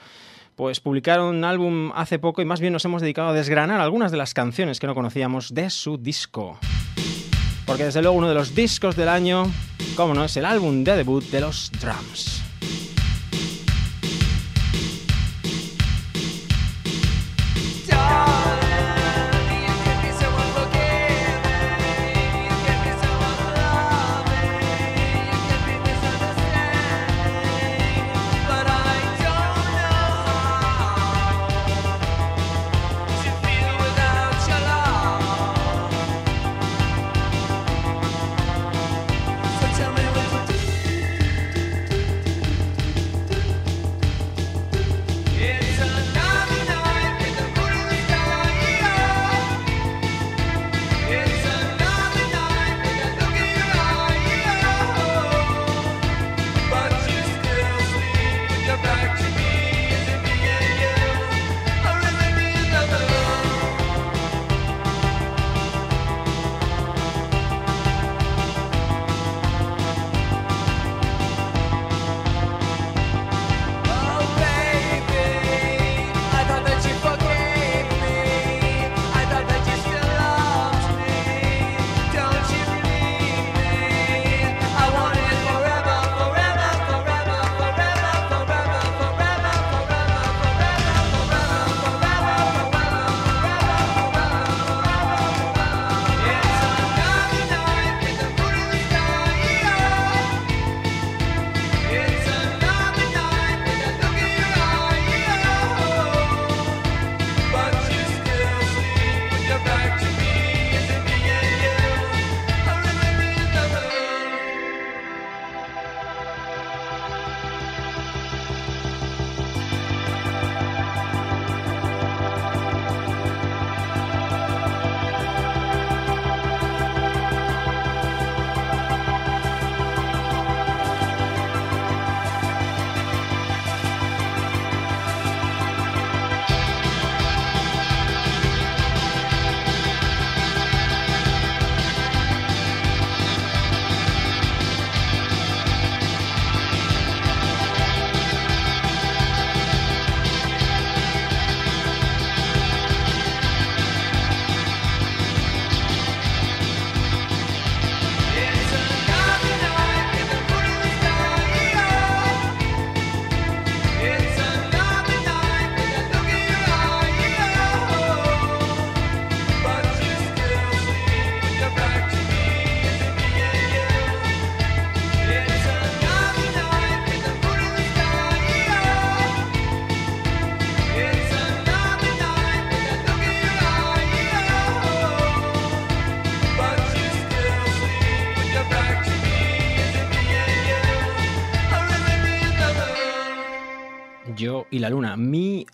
pues 0.55 0.81
publicaron 0.81 1.35
un 1.35 1.45
álbum 1.45 1.93
hace 1.95 2.19
poco 2.19 2.43
y 2.43 2.45
más 2.45 2.61
bien 2.61 2.75
nos 2.75 2.85
hemos 2.85 3.01
dedicado 3.01 3.29
a 3.29 3.33
desgranar 3.33 3.81
algunas 3.81 4.11
de 4.11 4.19
las 4.19 4.35
canciones 4.35 4.81
que 4.81 4.87
no 4.87 4.95
conocíamos 4.95 5.55
de 5.55 5.71
su 5.71 5.97
disco. 5.97 6.59
Porque 7.67 7.85
desde 7.85 8.03
luego 8.03 8.19
uno 8.19 8.29
de 8.29 8.35
los 8.35 8.55
discos 8.55 8.97
del 8.97 9.09
año, 9.09 9.51
como 9.97 10.13
no, 10.13 10.25
es 10.25 10.37
el 10.37 10.45
álbum 10.45 10.85
de 10.85 10.97
debut 10.97 11.25
de 11.25 11.41
los 11.41 11.71
Drums. 11.73 12.46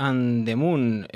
And 0.02 0.46
the 0.46 0.56
Moon, 0.56 1.06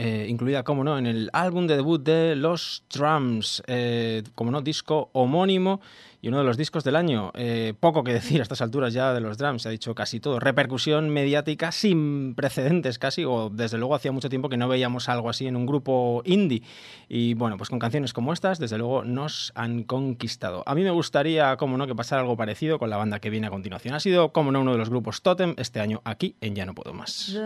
como 0.64 0.84
no, 0.84 0.98
en 0.98 1.06
el 1.06 1.30
álbum 1.32 1.66
de 1.66 1.76
debut 1.76 2.02
de 2.02 2.36
los 2.36 2.84
Drums, 2.92 3.62
eh, 3.66 4.22
como 4.34 4.50
no, 4.50 4.62
disco 4.62 5.10
homónimo 5.12 5.80
y 6.26 6.28
uno 6.28 6.38
de 6.38 6.44
los 6.44 6.56
discos 6.56 6.82
del 6.82 6.96
año. 6.96 7.30
Eh, 7.34 7.74
poco 7.78 8.02
que 8.02 8.12
decir 8.12 8.40
a 8.40 8.42
estas 8.42 8.60
alturas 8.60 8.92
ya 8.92 9.12
de 9.14 9.20
los 9.20 9.38
Drums, 9.38 9.62
se 9.62 9.68
ha 9.68 9.70
dicho 9.70 9.94
casi 9.94 10.20
todo. 10.20 10.40
Repercusión 10.40 11.10
mediática 11.10 11.72
sin 11.72 12.34
precedentes 12.34 12.98
casi, 12.98 13.24
o 13.24 13.50
desde 13.50 13.78
luego 13.78 13.94
hacía 13.94 14.12
mucho 14.12 14.28
tiempo 14.28 14.48
que 14.48 14.56
no 14.56 14.68
veíamos 14.68 15.08
algo 15.08 15.30
así 15.30 15.46
en 15.46 15.56
un 15.56 15.66
grupo 15.66 16.22
indie. 16.24 16.62
Y 17.08 17.34
bueno, 17.34 17.56
pues 17.56 17.70
con 17.70 17.78
canciones 17.78 18.12
como 18.12 18.32
estas, 18.32 18.58
desde 18.58 18.78
luego 18.78 19.04
nos 19.04 19.52
han 19.54 19.84
conquistado. 19.84 20.62
A 20.66 20.74
mí 20.74 20.82
me 20.82 20.90
gustaría, 20.90 21.56
como 21.56 21.76
no, 21.76 21.86
que 21.86 21.94
pasara 21.94 22.22
algo 22.22 22.36
parecido 22.36 22.78
con 22.78 22.90
la 22.90 22.96
banda 22.96 23.20
que 23.20 23.30
viene 23.30 23.46
a 23.46 23.50
continuación. 23.50 23.94
Ha 23.94 24.00
sido, 24.00 24.32
como 24.32 24.50
no, 24.50 24.60
uno 24.60 24.72
de 24.72 24.78
los 24.78 24.90
grupos 24.90 25.22
Totem 25.22 25.54
este 25.58 25.80
año 25.80 26.00
aquí 26.04 26.34
en 26.40 26.54
Ya 26.54 26.66
No 26.66 26.74
Puedo 26.74 26.92
Más. 26.92 27.36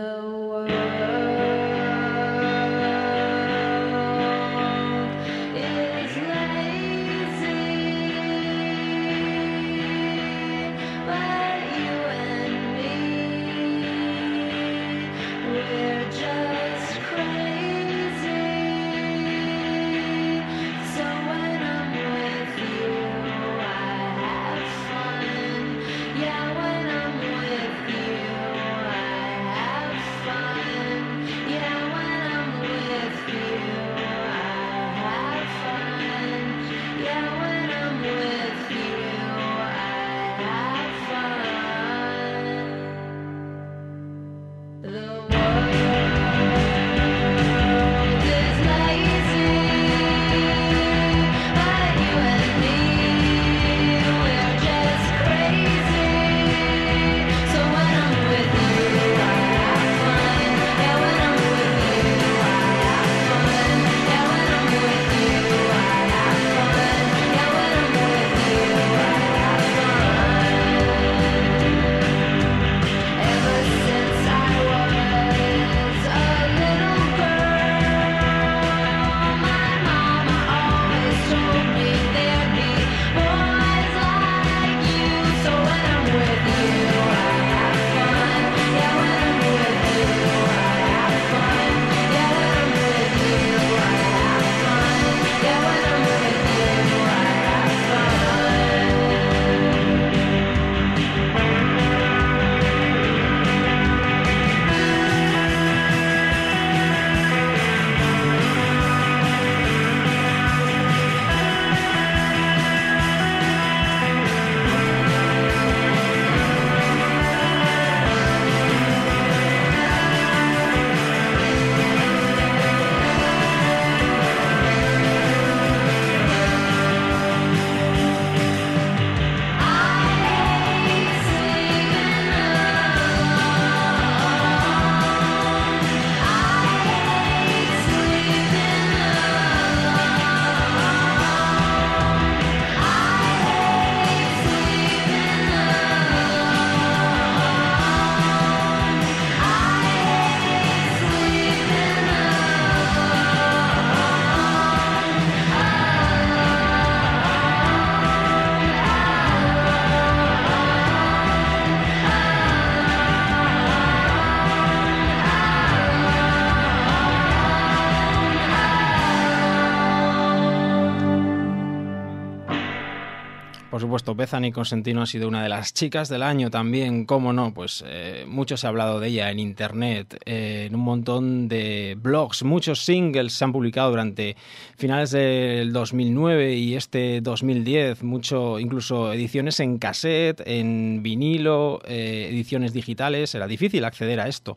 Supuesto, 173.91 174.15
Bethany 174.15 174.53
Consentino 174.53 175.03
ha 175.03 175.07
sido 175.07 175.27
una 175.27 175.43
de 175.43 175.49
las 175.49 175.75
chicas 175.75 176.09
del 176.09 176.23
año 176.23 176.49
también, 176.49 177.07
cómo 177.07 177.33
no, 177.33 177.53
pues 177.53 177.83
eh, 177.85 178.25
mucho 178.29 178.57
se 178.57 178.67
ha 178.67 178.71
hablado 178.71 179.01
de 179.01 179.09
ella 179.09 179.33
en 179.33 179.41
internet, 179.41 180.17
eh, 180.27 180.67
en 180.69 180.77
un 180.77 180.83
montón 180.83 181.49
de 181.49 181.97
blogs, 182.01 182.45
muchos 182.45 182.85
singles 182.85 183.33
se 183.33 183.43
han 183.43 183.53
publicado 183.53 183.91
durante 183.91 184.37
finales 184.77 185.11
del 185.11 185.73
2009 185.73 186.55
y 186.55 186.77
este 186.77 187.21
2010, 187.21 188.05
mucho, 188.05 188.61
incluso 188.61 189.13
ediciones 189.13 189.59
en 189.59 189.79
cassette, 189.79 190.41
en 190.47 191.03
vinilo, 191.03 191.81
eh, 191.85 192.29
ediciones 192.31 192.73
digitales, 192.73 193.35
era 193.35 193.49
difícil 193.49 193.85
acceder 193.85 194.21
a 194.21 194.29
esto. 194.29 194.57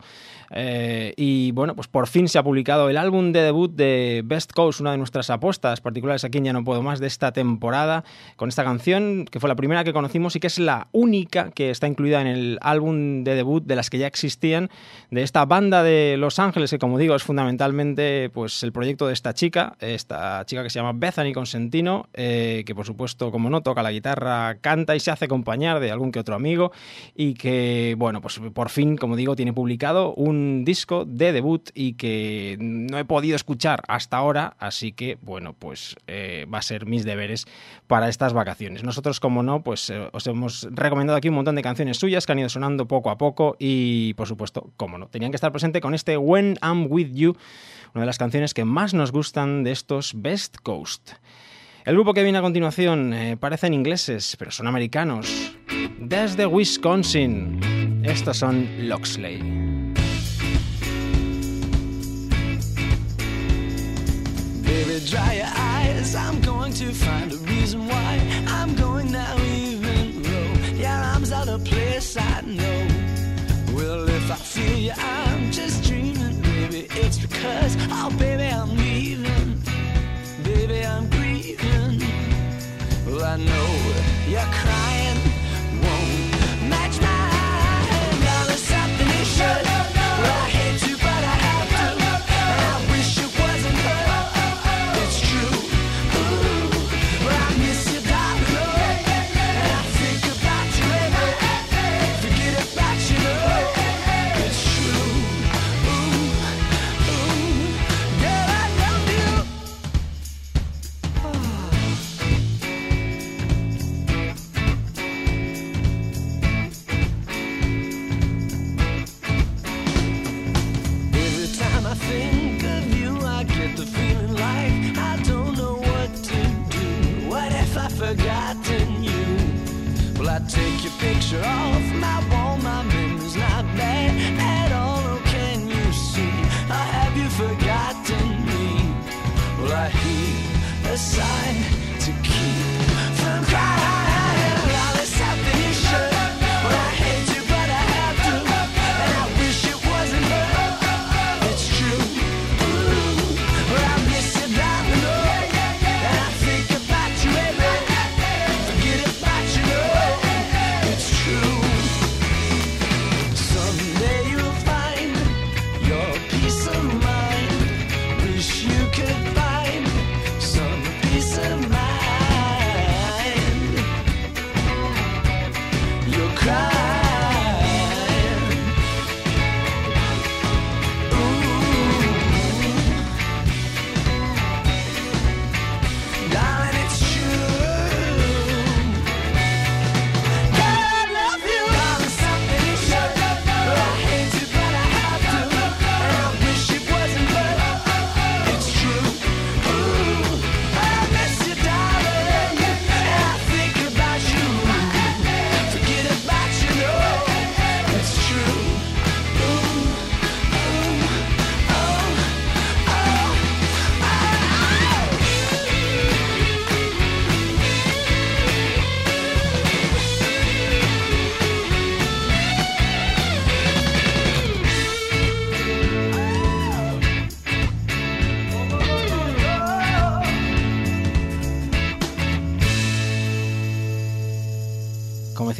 Eh, 0.56 1.12
y 1.16 1.50
bueno, 1.50 1.74
pues 1.74 1.88
por 1.88 2.06
fin 2.06 2.28
se 2.28 2.38
ha 2.38 2.42
publicado 2.44 2.88
el 2.88 2.96
álbum 2.96 3.32
de 3.32 3.40
debut 3.40 3.74
de 3.74 4.22
Best 4.24 4.52
Coast, 4.52 4.80
una 4.80 4.92
de 4.92 4.98
nuestras 4.98 5.28
apuestas 5.28 5.80
particulares 5.80 6.22
aquí 6.24 6.38
en 6.38 6.44
Ya 6.44 6.52
No 6.52 6.62
Puedo 6.62 6.80
Más 6.80 7.00
de 7.00 7.08
esta 7.08 7.32
temporada, 7.32 8.04
con 8.36 8.48
esta 8.48 8.62
canción 8.62 9.26
que 9.28 9.40
fue 9.40 9.48
la 9.48 9.56
primera 9.56 9.82
que 9.82 9.92
conocimos 9.92 10.36
y 10.36 10.40
que 10.40 10.46
es 10.46 10.60
la 10.60 10.86
única 10.92 11.50
que 11.50 11.70
está 11.70 11.88
incluida 11.88 12.20
en 12.20 12.28
el 12.28 12.58
álbum 12.60 13.24
de 13.24 13.34
debut 13.34 13.64
de 13.64 13.74
las 13.74 13.90
que 13.90 13.98
ya 13.98 14.06
existían, 14.06 14.70
de 15.10 15.22
esta 15.22 15.44
banda 15.44 15.82
de 15.82 16.16
Los 16.18 16.38
Ángeles, 16.38 16.70
que 16.70 16.78
como 16.78 16.98
digo 16.98 17.16
es 17.16 17.24
fundamentalmente 17.24 18.30
pues 18.30 18.62
el 18.62 18.72
proyecto 18.72 19.08
de 19.08 19.12
esta 19.12 19.34
chica, 19.34 19.76
esta 19.80 20.44
chica 20.46 20.62
que 20.62 20.70
se 20.70 20.78
llama 20.78 20.92
Bethany 20.94 21.32
Consentino, 21.32 22.08
eh, 22.14 22.62
que 22.64 22.76
por 22.76 22.86
supuesto, 22.86 23.32
como 23.32 23.50
no, 23.50 23.62
toca 23.62 23.82
la 23.82 23.90
guitarra, 23.90 24.56
canta 24.60 24.94
y 24.94 25.00
se 25.00 25.10
hace 25.10 25.24
acompañar 25.24 25.80
de 25.80 25.90
algún 25.90 26.12
que 26.12 26.20
otro 26.20 26.36
amigo, 26.36 26.70
y 27.16 27.34
que, 27.34 27.96
bueno, 27.98 28.20
pues 28.20 28.40
por 28.52 28.68
fin, 28.68 28.96
como 28.96 29.16
digo, 29.16 29.34
tiene 29.34 29.52
publicado 29.52 30.14
un 30.14 30.43
disco 30.64 31.04
de 31.04 31.32
debut 31.32 31.70
y 31.74 31.94
que 31.94 32.56
no 32.60 32.98
he 32.98 33.04
podido 33.04 33.36
escuchar 33.36 33.82
hasta 33.88 34.16
ahora, 34.16 34.56
así 34.58 34.92
que, 34.92 35.18
bueno, 35.22 35.54
pues 35.58 35.96
eh, 36.06 36.46
va 36.52 36.58
a 36.58 36.62
ser 36.62 36.86
mis 36.86 37.04
deberes 37.04 37.46
para 37.86 38.08
estas 38.08 38.32
vacaciones. 38.32 38.84
Nosotros, 38.84 39.20
como 39.20 39.42
no, 39.42 39.62
pues 39.62 39.90
eh, 39.90 40.08
os 40.12 40.26
hemos 40.26 40.68
recomendado 40.70 41.16
aquí 41.16 41.28
un 41.28 41.36
montón 41.36 41.56
de 41.56 41.62
canciones 41.62 41.98
suyas 41.98 42.26
que 42.26 42.32
han 42.32 42.38
ido 42.38 42.48
sonando 42.48 42.86
poco 42.86 43.10
a 43.10 43.18
poco 43.18 43.56
y, 43.58 44.14
por 44.14 44.28
supuesto, 44.28 44.70
como 44.76 44.98
no, 44.98 45.08
tenían 45.08 45.32
que 45.32 45.36
estar 45.36 45.52
presente 45.52 45.80
con 45.80 45.94
este 45.94 46.16
When 46.16 46.58
I'm 46.62 46.86
With 46.90 47.12
You, 47.12 47.36
una 47.94 48.02
de 48.02 48.06
las 48.06 48.18
canciones 48.18 48.54
que 48.54 48.64
más 48.64 48.94
nos 48.94 49.12
gustan 49.12 49.64
de 49.64 49.72
estos 49.72 50.12
Best 50.20 50.56
Coast. 50.62 51.12
El 51.84 51.94
grupo 51.94 52.14
que 52.14 52.22
viene 52.22 52.38
a 52.38 52.42
continuación 52.42 53.12
eh, 53.12 53.36
parecen 53.36 53.74
ingleses, 53.74 54.36
pero 54.38 54.50
son 54.50 54.66
americanos. 54.66 55.54
Desde 55.98 56.46
Wisconsin, 56.46 57.60
estos 58.02 58.38
son 58.38 58.88
Loxley. 58.88 59.73
Dry 65.00 65.34
your 65.34 65.46
eyes. 65.46 66.14
I'm 66.14 66.40
going 66.40 66.72
to 66.74 66.92
find 66.92 67.32
a 67.32 67.36
reason 67.36 67.88
why 67.88 68.44
I'm 68.46 68.76
going 68.76 69.10
now, 69.10 69.36
even 69.38 70.22
though 70.22 70.76
your 70.76 70.88
arms 70.88 71.32
are 71.32 71.44
the 71.44 71.58
place 71.58 72.16
I 72.16 72.40
know. 72.42 72.86
Well, 73.74 74.08
if 74.08 74.30
I 74.30 74.36
feel 74.36 74.78
you, 74.78 74.92
I'm 74.96 75.50
just 75.50 75.82
dreaming. 75.82 76.40
Baby, 76.42 76.86
it's 76.90 77.18
because, 77.18 77.76
oh, 77.90 78.14
baby, 78.18 78.44
I'm 78.44 78.76
leaving. 78.76 79.60
Baby, 80.44 80.86
I'm 80.86 81.10
grieving. 81.10 82.00
Well, 83.04 83.24
I 83.24 83.36
know 83.36 83.94
you're 84.28 84.40
crying. 84.52 84.93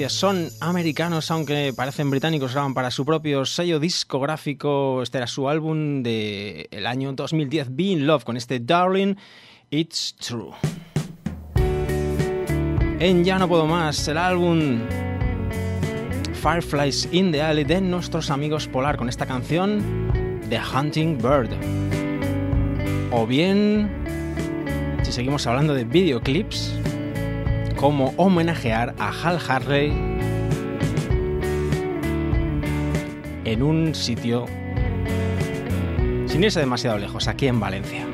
Son 0.08 0.50
americanos, 0.60 1.30
aunque 1.30 1.72
parecen 1.74 2.10
británicos, 2.10 2.52
graban 2.52 2.74
para 2.74 2.90
su 2.90 3.04
propio 3.04 3.44
sello 3.46 3.78
discográfico. 3.80 5.02
Este 5.02 5.18
era 5.18 5.26
su 5.26 5.48
álbum 5.48 6.02
del 6.02 6.68
el 6.70 6.86
año 6.86 7.12
2010, 7.12 7.74
Be 7.74 7.84
in 7.84 8.06
Love, 8.06 8.24
con 8.24 8.36
este 8.36 8.60
Darling, 8.60 9.14
It's 9.70 10.14
True. 10.16 10.52
En 12.98 13.24
Ya 13.24 13.38
No 13.38 13.48
Puedo 13.48 13.66
Más, 13.66 14.06
el 14.08 14.18
álbum 14.18 14.80
Fireflies 16.34 17.08
in 17.12 17.32
the 17.32 17.40
Alley 17.40 17.64
de 17.64 17.80
nuestros 17.80 18.30
amigos 18.30 18.68
Polar, 18.68 18.96
con 18.96 19.08
esta 19.08 19.26
canción, 19.26 20.10
The 20.50 20.60
Hunting 20.60 21.18
Bird. 21.18 21.50
O 23.10 23.26
bien, 23.26 23.90
si 25.02 25.12
seguimos 25.12 25.46
hablando 25.46 25.72
de 25.72 25.84
videoclips, 25.84 26.83
cómo 27.76 28.14
homenajear 28.16 28.94
a 28.98 29.10
Hal 29.10 29.38
Harley 29.48 29.92
en 33.44 33.62
un 33.62 33.94
sitio 33.94 34.46
sin 36.34 36.42
irse 36.42 36.58
demasiado 36.58 36.98
lejos, 36.98 37.28
aquí 37.28 37.46
en 37.46 37.60
Valencia. 37.60 38.04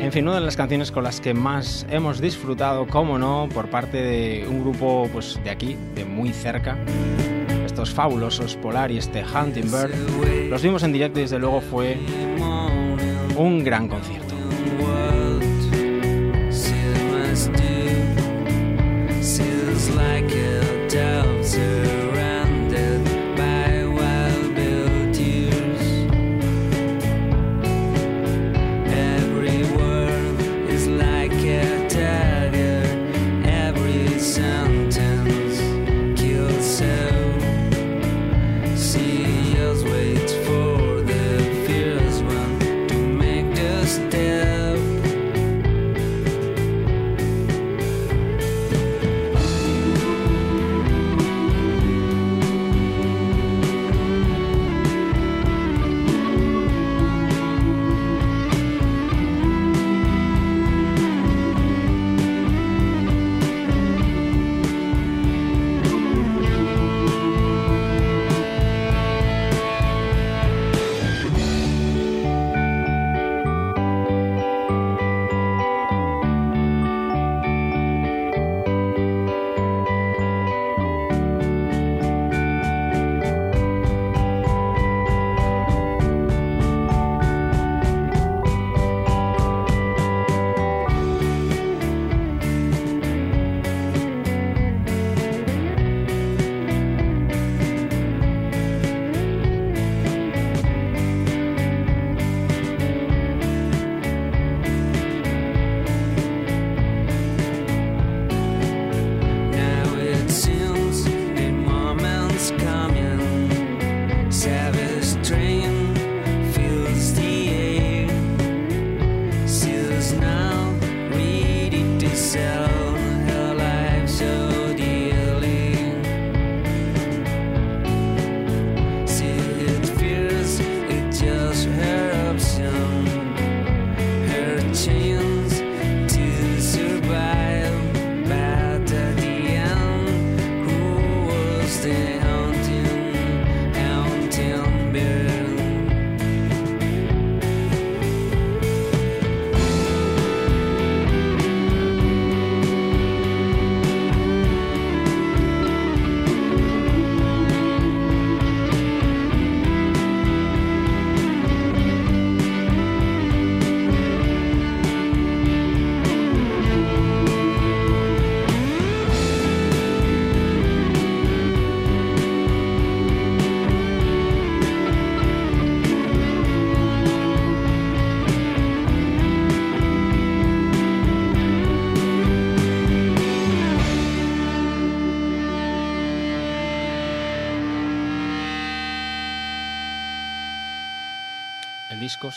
En 0.00 0.12
fin, 0.12 0.26
una 0.28 0.36
de 0.36 0.44
las 0.44 0.56
canciones 0.56 0.92
con 0.92 1.02
las 1.02 1.20
que 1.20 1.34
más 1.34 1.84
hemos 1.90 2.20
disfrutado, 2.20 2.86
como 2.86 3.18
no, 3.18 3.48
por 3.52 3.68
parte 3.70 4.00
de 4.00 4.46
un 4.48 4.60
grupo 4.60 5.08
pues, 5.12 5.40
de 5.42 5.50
aquí, 5.50 5.76
de 5.94 6.04
muy 6.04 6.32
cerca. 6.32 6.78
Estos 7.66 7.90
fabulosos 7.90 8.56
Polar 8.56 8.90
y 8.92 8.98
este 8.98 9.24
Hunting 9.24 9.70
Bird. 9.70 10.48
Los 10.48 10.62
vimos 10.62 10.84
en 10.84 10.92
directo 10.92 11.18
y 11.18 11.22
desde 11.22 11.38
luego 11.38 11.60
fue 11.60 11.98
un 13.36 13.64
gran 13.64 13.88
concierto. 13.88 14.29
like 19.96 20.30
it. 20.32 20.49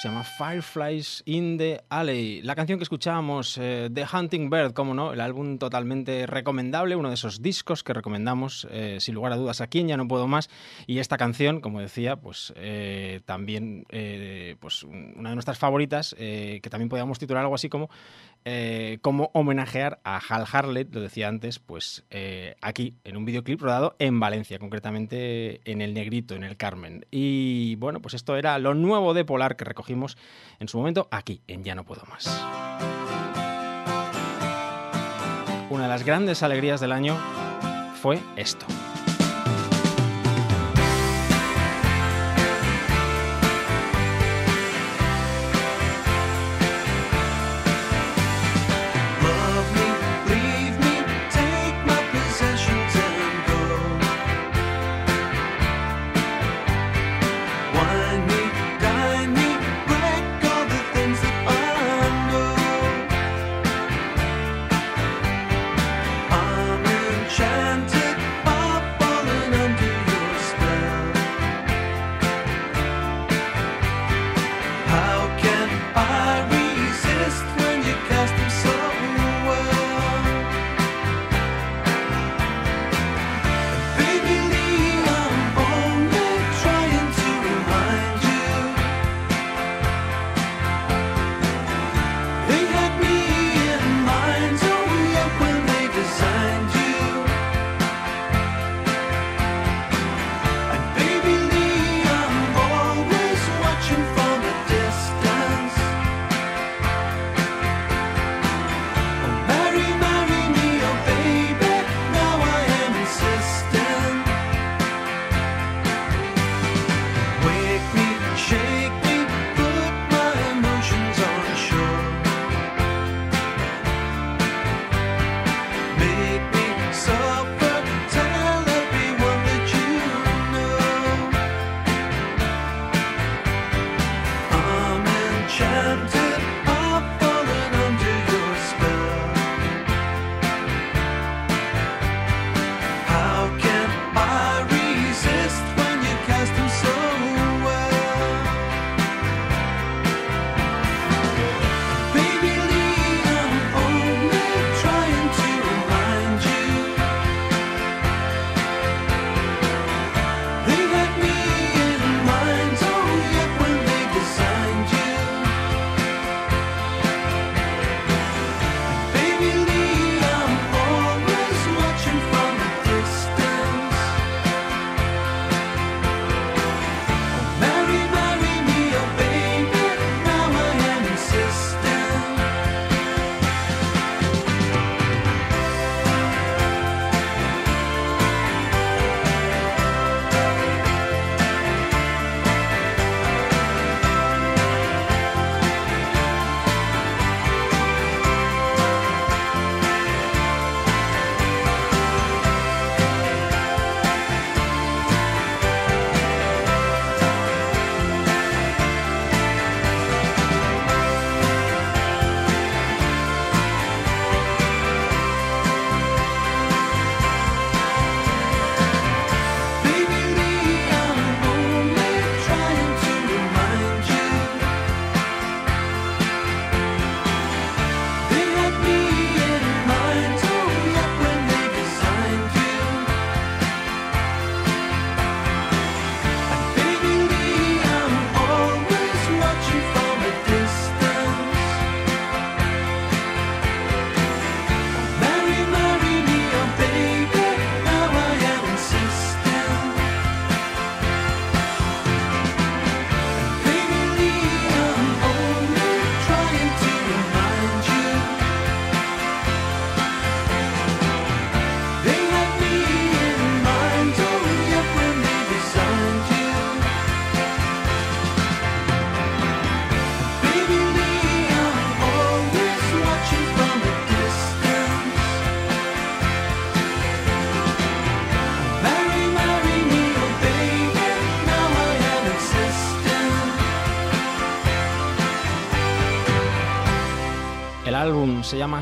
Se 0.03 0.09
llama 0.09 0.25
Fireflies 0.25 1.23
in 1.25 1.57
the 1.57 1.81
Alley. 1.87 2.41
La 2.41 2.55
canción 2.55 2.77
que 2.77 2.83
escuchábamos, 2.83 3.57
eh, 3.57 3.89
The 3.93 4.03
Hunting 4.11 4.49
Bird, 4.49 4.73
como 4.73 4.93
no, 4.93 5.13
el 5.13 5.21
álbum 5.21 5.57
totalmente 5.57 6.27
recomendable, 6.27 6.97
uno 6.97 7.07
de 7.07 7.13
esos 7.13 7.41
discos 7.41 7.85
que 7.85 7.93
recomendamos 7.93 8.67
eh, 8.69 8.97
sin 8.99 9.15
lugar 9.15 9.31
a 9.31 9.37
dudas 9.37 9.61
aquí 9.61 9.79
en 9.79 9.87
Ya 9.87 9.95
No 9.95 10.05
Puedo 10.05 10.27
Más. 10.27 10.49
Y 10.87 10.99
esta 10.99 11.15
canción, 11.15 11.61
como 11.61 11.79
decía, 11.79 12.17
pues 12.17 12.51
eh, 12.57 13.21
también 13.23 13.85
eh, 13.91 14.57
pues 14.59 14.83
una 14.83 15.29
de 15.29 15.35
nuestras 15.35 15.57
favoritas, 15.57 16.17
eh, 16.19 16.59
que 16.61 16.69
también 16.69 16.89
podríamos 16.89 17.17
titular 17.17 17.41
algo 17.41 17.55
así 17.55 17.69
como 17.69 17.89
eh, 18.45 18.99
como 19.01 19.31
homenajear 19.33 19.99
a 20.03 20.17
Hal 20.17 20.45
Harlett, 20.51 20.93
lo 20.93 21.01
decía 21.01 21.27
antes, 21.27 21.59
pues 21.59 22.03
eh, 22.09 22.55
aquí, 22.61 22.95
en 23.03 23.17
un 23.17 23.25
videoclip 23.25 23.61
rodado 23.61 23.95
en 23.99 24.19
Valencia, 24.19 24.59
concretamente 24.59 25.61
en 25.69 25.81
El 25.81 25.93
Negrito, 25.93 26.35
en 26.35 26.43
el 26.43 26.57
Carmen. 26.57 27.05
Y 27.11 27.75
bueno, 27.75 28.01
pues 28.01 28.13
esto 28.13 28.35
era 28.35 28.59
lo 28.59 28.73
nuevo 28.73 29.13
de 29.13 29.25
Polar 29.25 29.55
que 29.55 29.65
recogimos 29.65 30.17
en 30.59 30.67
su 30.67 30.77
momento 30.77 31.07
aquí, 31.11 31.41
en 31.47 31.63
Ya 31.63 31.75
No 31.75 31.85
Puedo 31.85 32.03
Más. 32.05 32.27
Una 35.69 35.83
de 35.83 35.89
las 35.89 36.05
grandes 36.05 36.43
alegrías 36.43 36.81
del 36.81 36.91
año 36.91 37.17
fue 38.01 38.19
esto. 38.35 38.65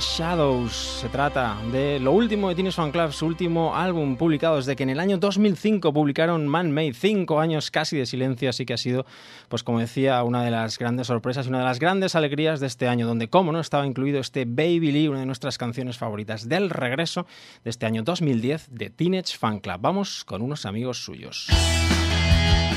Shadows. 0.01 0.73
Se 1.01 1.09
trata 1.09 1.57
de 1.71 1.99
lo 1.99 2.11
último 2.11 2.49
de 2.49 2.55
Teenage 2.55 2.75
Fan 2.75 2.91
Club, 2.91 3.11
su 3.11 3.25
último 3.25 3.75
álbum 3.75 4.17
publicado 4.17 4.57
desde 4.57 4.75
que 4.75 4.83
en 4.83 4.89
el 4.89 4.99
año 4.99 5.17
2005 5.17 5.93
publicaron 5.93 6.47
Man 6.47 6.71
Made. 6.71 6.93
Cinco 6.93 7.39
años 7.39 7.71
casi 7.71 7.97
de 7.97 8.05
silencio, 8.05 8.49
así 8.49 8.65
que 8.65 8.73
ha 8.73 8.77
sido, 8.77 9.05
pues 9.49 9.63
como 9.63 9.79
decía, 9.79 10.23
una 10.23 10.43
de 10.43 10.51
las 10.51 10.77
grandes 10.77 11.07
sorpresas 11.07 11.45
y 11.45 11.49
una 11.49 11.59
de 11.59 11.65
las 11.65 11.79
grandes 11.79 12.15
alegrías 12.15 12.59
de 12.59 12.67
este 12.67 12.87
año, 12.87 13.07
donde, 13.07 13.29
como 13.29 13.51
no, 13.51 13.59
estaba 13.59 13.85
incluido 13.85 14.19
este 14.19 14.45
Baby 14.45 14.91
Lee, 14.91 15.07
una 15.07 15.19
de 15.19 15.25
nuestras 15.25 15.57
canciones 15.57 15.97
favoritas 15.97 16.49
del 16.49 16.69
regreso 16.69 17.25
de 17.63 17.69
este 17.69 17.85
año 17.85 18.03
2010 18.03 18.67
de 18.71 18.89
Teenage 18.89 19.37
Fan 19.37 19.59
Club. 19.59 19.77
Vamos 19.79 20.25
con 20.25 20.41
unos 20.41 20.65
amigos 20.65 21.03
suyos. 21.03 21.47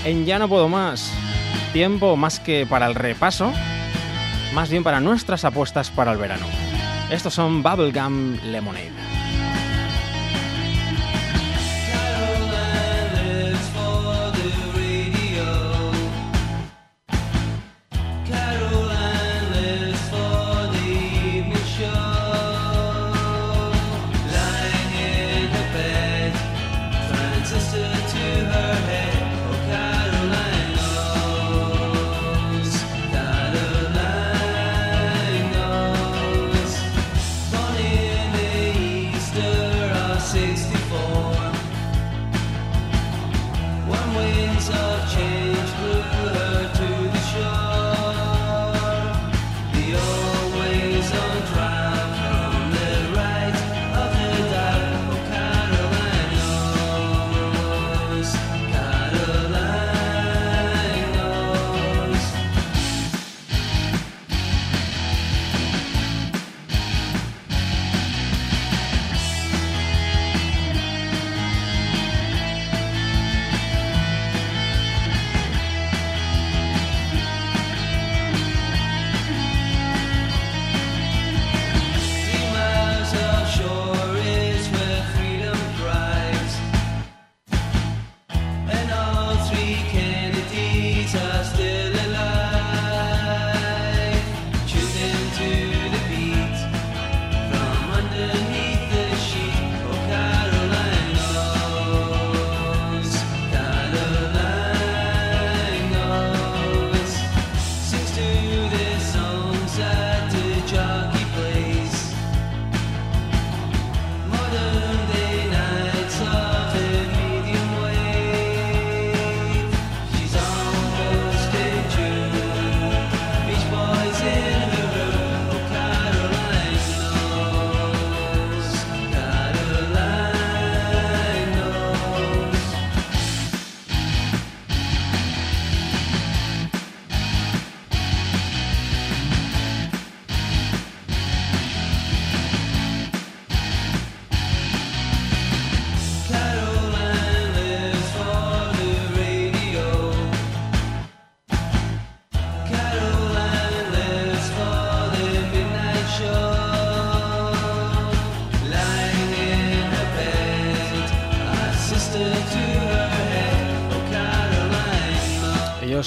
En 0.05 0.27
Ya 0.27 0.39
no 0.39 0.49
puedo 0.49 0.69
más, 0.69 1.13
tiempo 1.73 2.17
más 2.17 2.39
que 2.39 2.67
para 2.67 2.87
el 2.87 2.95
repaso, 2.95 3.53
más 4.55 4.71
bien 4.71 4.85
para 4.85 5.01
nuestras 5.01 5.45
apuestas 5.45 5.91
para 5.91 6.13
el 6.13 6.19
verano. 6.19 6.64
Estos 7.15 7.35
son 7.35 7.63
Bubblegum 7.63 8.37
Lemonade. 8.43 9.04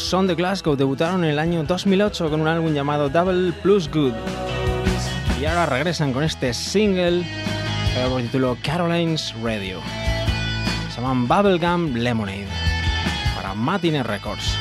Son 0.08 0.26
de 0.26 0.36
Glasgow, 0.36 0.78
debutaron 0.78 1.26
en 1.26 1.32
el 1.32 1.40
año 1.40 1.64
2008 1.64 2.30
con 2.30 2.40
un 2.40 2.48
álbum 2.48 2.74
llamado 2.74 3.10
Double 3.10 3.52
Plus 3.52 3.92
Good. 3.92 4.14
Y 5.42 5.46
ahora 5.46 5.66
regresan 5.66 6.14
con 6.14 6.24
este 6.24 6.54
single 6.54 7.26
por 8.10 8.22
título 8.22 8.58
Caroline's 8.64 9.36
Radio. 9.44 9.82
Se 10.90 11.02
llaman 11.02 11.28
Bubblegum 11.28 11.94
Lemonade 11.96 12.48
para 13.36 13.54
Matinee 13.54 14.02
Records. 14.02 14.58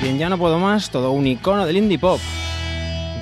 Bien, 0.00 0.18
ya 0.18 0.30
no 0.30 0.38
puedo 0.38 0.58
más, 0.58 0.88
todo 0.88 1.10
un 1.10 1.26
icono 1.26 1.66
del 1.66 1.76
indie 1.76 1.98
pop. 1.98 2.20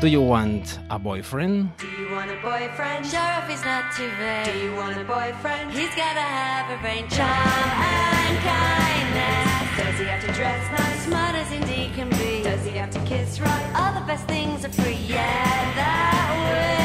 Do 0.01 0.07
you 0.07 0.21
want 0.21 0.79
a 0.91 0.97
boyfriend? 0.97 1.77
Do 1.79 1.87
you 1.87 2.15
want 2.15 2.31
a 2.31 2.41
boyfriend? 2.41 3.05
Sure 3.05 3.21
if 3.43 3.51
he's 3.51 3.65
not 3.65 3.91
too 3.97 4.09
vain. 4.21 4.45
Do 4.45 4.65
you 4.65 4.77
want 4.77 4.97
a 4.97 5.05
boyfriend? 5.05 5.73
He's 5.73 5.91
gotta 5.97 6.21
have 6.21 6.71
a 6.71 6.81
brain. 6.81 7.09
Charm 7.09 7.27
and 7.27 8.39
kindness. 8.39 9.52
Does 9.77 9.99
he 9.99 10.05
have 10.05 10.21
to 10.21 10.33
dress 10.33 10.79
nice? 10.79 11.05
Smart 11.07 11.35
as 11.35 11.51
indeed 11.53 11.93
can 11.95 12.11
be. 12.11 12.43
Does 12.43 12.65
he 12.65 12.73
have 12.73 12.91
to 12.91 13.01
kiss 13.01 13.41
right? 13.41 13.73
All 13.77 13.93
the 13.99 14.07
best 14.07 14.27
things 14.29 14.65
are 14.65 14.73
free. 14.73 14.99
Yeah, 15.09 15.75
that 15.75 16.77
would 16.77 16.82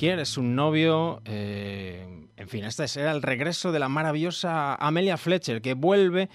¿Quieres 0.00 0.38
un 0.38 0.54
novio? 0.54 1.20
Eh, 1.26 2.26
en 2.34 2.48
fin, 2.48 2.64
este 2.64 2.88
será 2.88 3.10
el 3.12 3.20
regreso 3.20 3.70
de 3.70 3.78
la 3.78 3.90
maravillosa 3.90 4.74
Amelia 4.76 5.18
Fletcher, 5.18 5.60
que 5.60 5.74
vuelve 5.74 6.30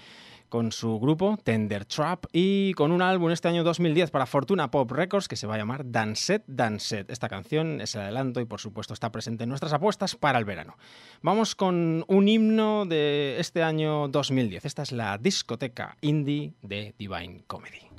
con 0.48 0.70
su 0.70 1.00
grupo 1.00 1.36
Tender 1.42 1.84
Trap 1.84 2.26
y 2.32 2.74
con 2.74 2.92
un 2.92 3.02
álbum 3.02 3.32
este 3.32 3.48
año 3.48 3.64
2010 3.64 4.12
para 4.12 4.26
Fortuna 4.26 4.70
Pop 4.70 4.92
Records 4.92 5.26
que 5.26 5.34
se 5.34 5.48
va 5.48 5.56
a 5.56 5.58
llamar 5.58 5.82
Danset 5.84 6.44
Danset. 6.46 7.10
Esta 7.10 7.28
canción 7.28 7.80
es 7.80 7.96
el 7.96 8.02
adelanto 8.02 8.38
y 8.38 8.44
por 8.44 8.60
supuesto 8.60 8.94
está 8.94 9.10
presente 9.10 9.42
en 9.42 9.48
nuestras 9.48 9.72
apuestas 9.72 10.14
para 10.14 10.38
el 10.38 10.44
verano. 10.44 10.76
Vamos 11.22 11.56
con 11.56 12.04
un 12.06 12.28
himno 12.28 12.86
de 12.86 13.40
este 13.40 13.64
año 13.64 14.06
2010. 14.06 14.64
Esta 14.64 14.82
es 14.84 14.92
la 14.92 15.18
discoteca 15.18 15.96
indie 16.02 16.52
de 16.62 16.94
Divine 16.96 17.42
Comedy. 17.48 17.90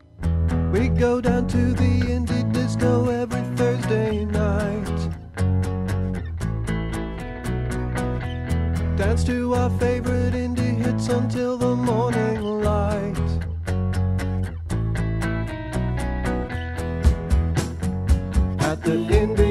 We 0.72 0.88
go 0.88 1.20
down 1.20 1.46
to 1.48 1.58
the 1.74 2.14
indie 2.14 2.46
disco 2.54 3.12
every 3.12 3.44
Thursday 3.58 4.26
night. 4.28 5.27
Dance 8.98 9.24
to 9.26 9.54
our 9.54 9.70
favorite 9.78 10.34
indie 10.34 10.76
hits 10.76 11.08
until 11.10 11.56
the 11.56 11.76
morning 11.76 12.42
light. 12.42 13.14
At 18.60 18.82
the 18.82 18.98
indie 19.22 19.47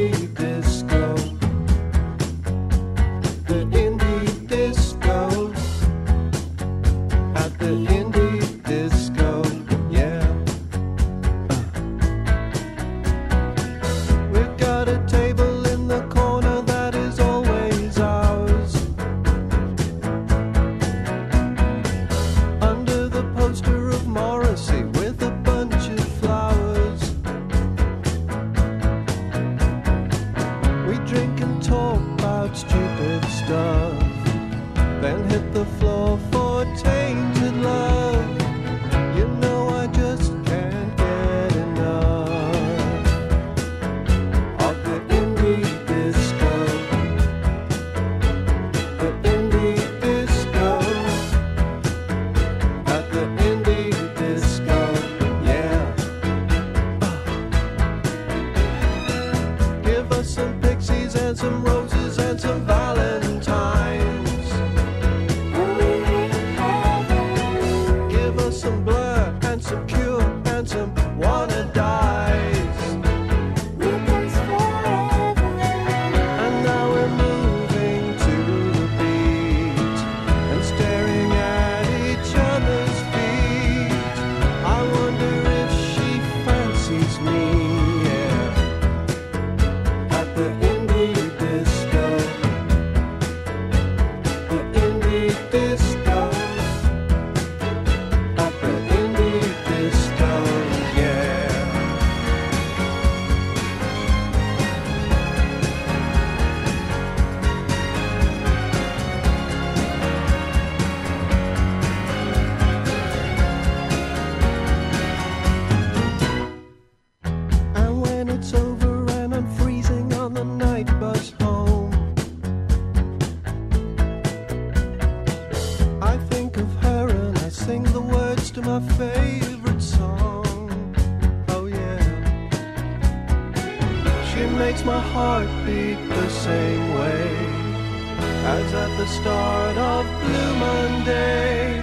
as 138.54 138.74
at 138.74 138.96
the 138.96 139.06
start 139.06 139.76
of 139.76 140.02
Blue 140.22 140.54
Monday. 140.66 141.80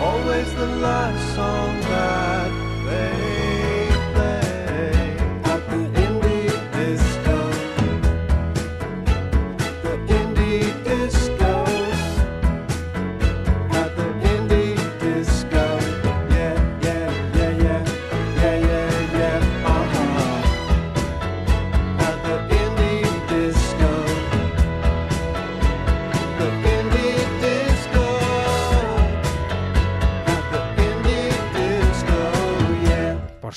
Always 0.00 0.48
the 0.54 0.70
last 0.86 1.34
song 1.34 1.80
that 1.80 2.50
they 2.86 3.37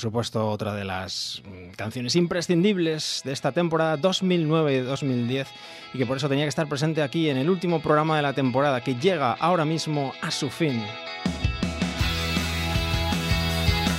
supuesto, 0.02 0.48
otra 0.48 0.74
de 0.74 0.84
las 0.84 1.42
mm, 1.44 1.70
canciones 1.76 2.16
imprescindibles 2.16 3.22
de 3.24 3.32
esta 3.32 3.52
temporada 3.52 3.96
2009-2010 3.98 5.46
y 5.94 5.98
que 5.98 6.06
por 6.06 6.16
eso 6.16 6.28
tenía 6.28 6.44
que 6.44 6.50
estar 6.50 6.68
presente 6.68 7.02
aquí 7.02 7.30
en 7.30 7.36
el 7.36 7.48
último 7.48 7.80
programa 7.80 8.16
de 8.16 8.22
la 8.22 8.32
temporada 8.32 8.82
que 8.82 8.96
llega 8.96 9.32
ahora 9.32 9.64
mismo 9.64 10.12
a 10.20 10.30
su 10.30 10.50
fin. 10.50 10.82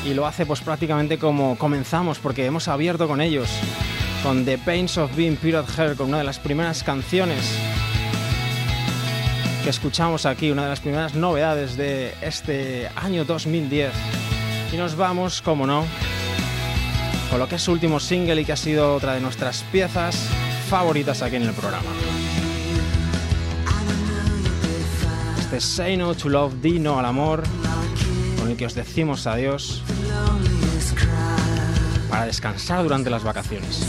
Y 0.05 0.13
lo 0.13 0.27
hace 0.27 0.45
pues 0.45 0.61
prácticamente 0.61 1.17
como 1.17 1.57
comenzamos 1.57 2.19
porque 2.19 2.45
hemos 2.45 2.67
abierto 2.67 3.07
con 3.07 3.21
ellos, 3.21 3.49
con 4.21 4.43
The 4.43 4.57
Pains 4.57 4.97
of 4.97 5.15
Being 5.15 5.37
Period 5.37 5.65
Hair, 5.77 5.95
con 5.95 6.09
una 6.09 6.17
de 6.17 6.25
las 6.25 6.39
primeras 6.39 6.83
canciones 6.83 7.57
que 9.63 9.69
escuchamos 9.69 10.25
aquí, 10.25 10.51
una 10.51 10.63
de 10.63 10.69
las 10.69 10.81
primeras 10.81 11.15
novedades 11.15 11.77
de 11.77 12.13
este 12.21 12.89
año 12.95 13.23
2010. 13.23 14.32
Y 14.73 14.77
nos 14.77 14.95
vamos, 14.95 15.43
como 15.43 15.67
no, 15.67 15.85
con 17.29 17.37
lo 17.37 17.47
que 17.47 17.55
es 17.57 17.61
su 17.61 17.71
último 17.71 17.99
single 17.99 18.41
y 18.41 18.45
que 18.45 18.53
ha 18.53 18.57
sido 18.57 18.95
otra 18.95 19.13
de 19.13 19.21
nuestras 19.21 19.63
piezas 19.71 20.15
favoritas 20.67 21.21
aquí 21.21 21.35
en 21.35 21.43
el 21.43 21.53
programa. 21.53 21.89
Este 25.39 25.61
Say 25.61 25.95
No 25.95 26.15
to 26.15 26.27
Love, 26.27 26.55
Di 26.59 26.79
No 26.79 26.97
al 26.97 27.05
Amor, 27.05 27.43
con 28.39 28.49
el 28.49 28.57
que 28.57 28.65
os 28.65 28.73
decimos 28.73 29.27
adiós 29.27 29.83
para 32.09 32.25
descansar 32.25 32.81
durante 32.81 33.11
las 33.11 33.23
vacaciones. 33.23 33.87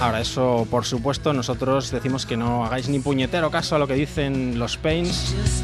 Ahora, 0.00 0.20
eso 0.20 0.66
por 0.68 0.84
supuesto, 0.84 1.32
nosotros 1.32 1.92
decimos 1.92 2.26
que 2.26 2.36
no 2.36 2.64
hagáis 2.64 2.88
ni 2.88 2.98
puñetero 2.98 3.52
caso 3.52 3.76
a 3.76 3.78
lo 3.78 3.86
que 3.86 3.94
dicen 3.94 4.58
los 4.58 4.76
Pains. 4.76 5.63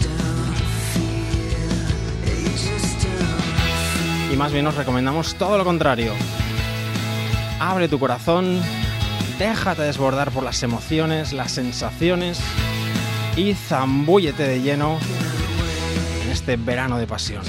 Más 4.41 4.53
bien 4.55 4.67
os 4.67 4.75
recomendamos 4.75 5.35
todo 5.35 5.59
lo 5.59 5.67
contrario. 5.67 6.15
Abre 7.61 7.89
tu 7.89 7.99
corazón, 7.99 8.59
déjate 9.39 9.83
desbordar 9.83 10.31
por 10.31 10.43
las 10.43 10.63
emociones, 10.63 11.35
las 11.35 11.53
sensaciones 11.53 12.41
y 13.37 13.53
zambúllete 13.53 14.45
de 14.49 14.63
lleno 14.63 14.99
en 16.25 16.31
este 16.31 16.57
verano 16.57 16.97
de 16.97 17.07
pasión. 17.07 17.43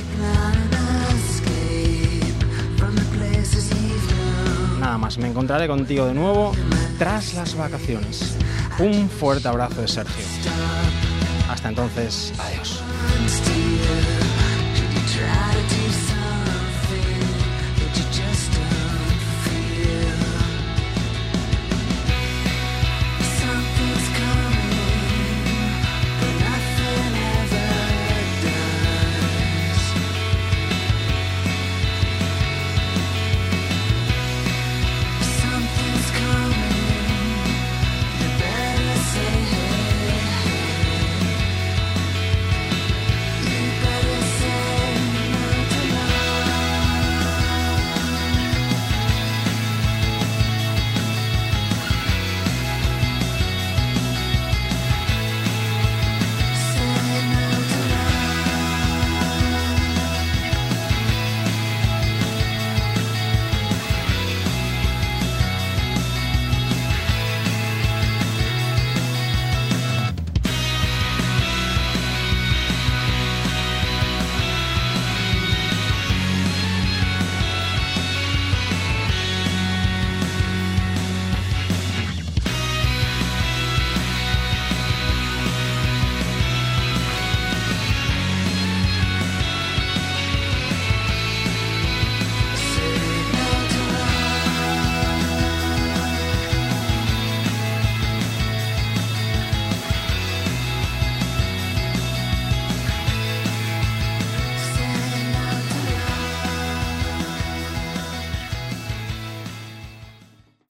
nada 4.82 4.98
más, 4.98 5.18
me 5.18 5.30
encontraré 5.30 5.70
contigo 5.70 6.06
de 6.08 6.14
nuevo 6.14 6.52
tras 7.00 7.34
las 7.36 7.56
vacaciones. 7.56 8.36
Un 8.80 9.10
fuerte 9.10 9.48
abrazo 9.48 9.80
de 9.80 9.88
Sergio. 9.88 10.26
Hasta 11.50 11.70
entonces, 11.70 12.34
adiós. 12.38 12.84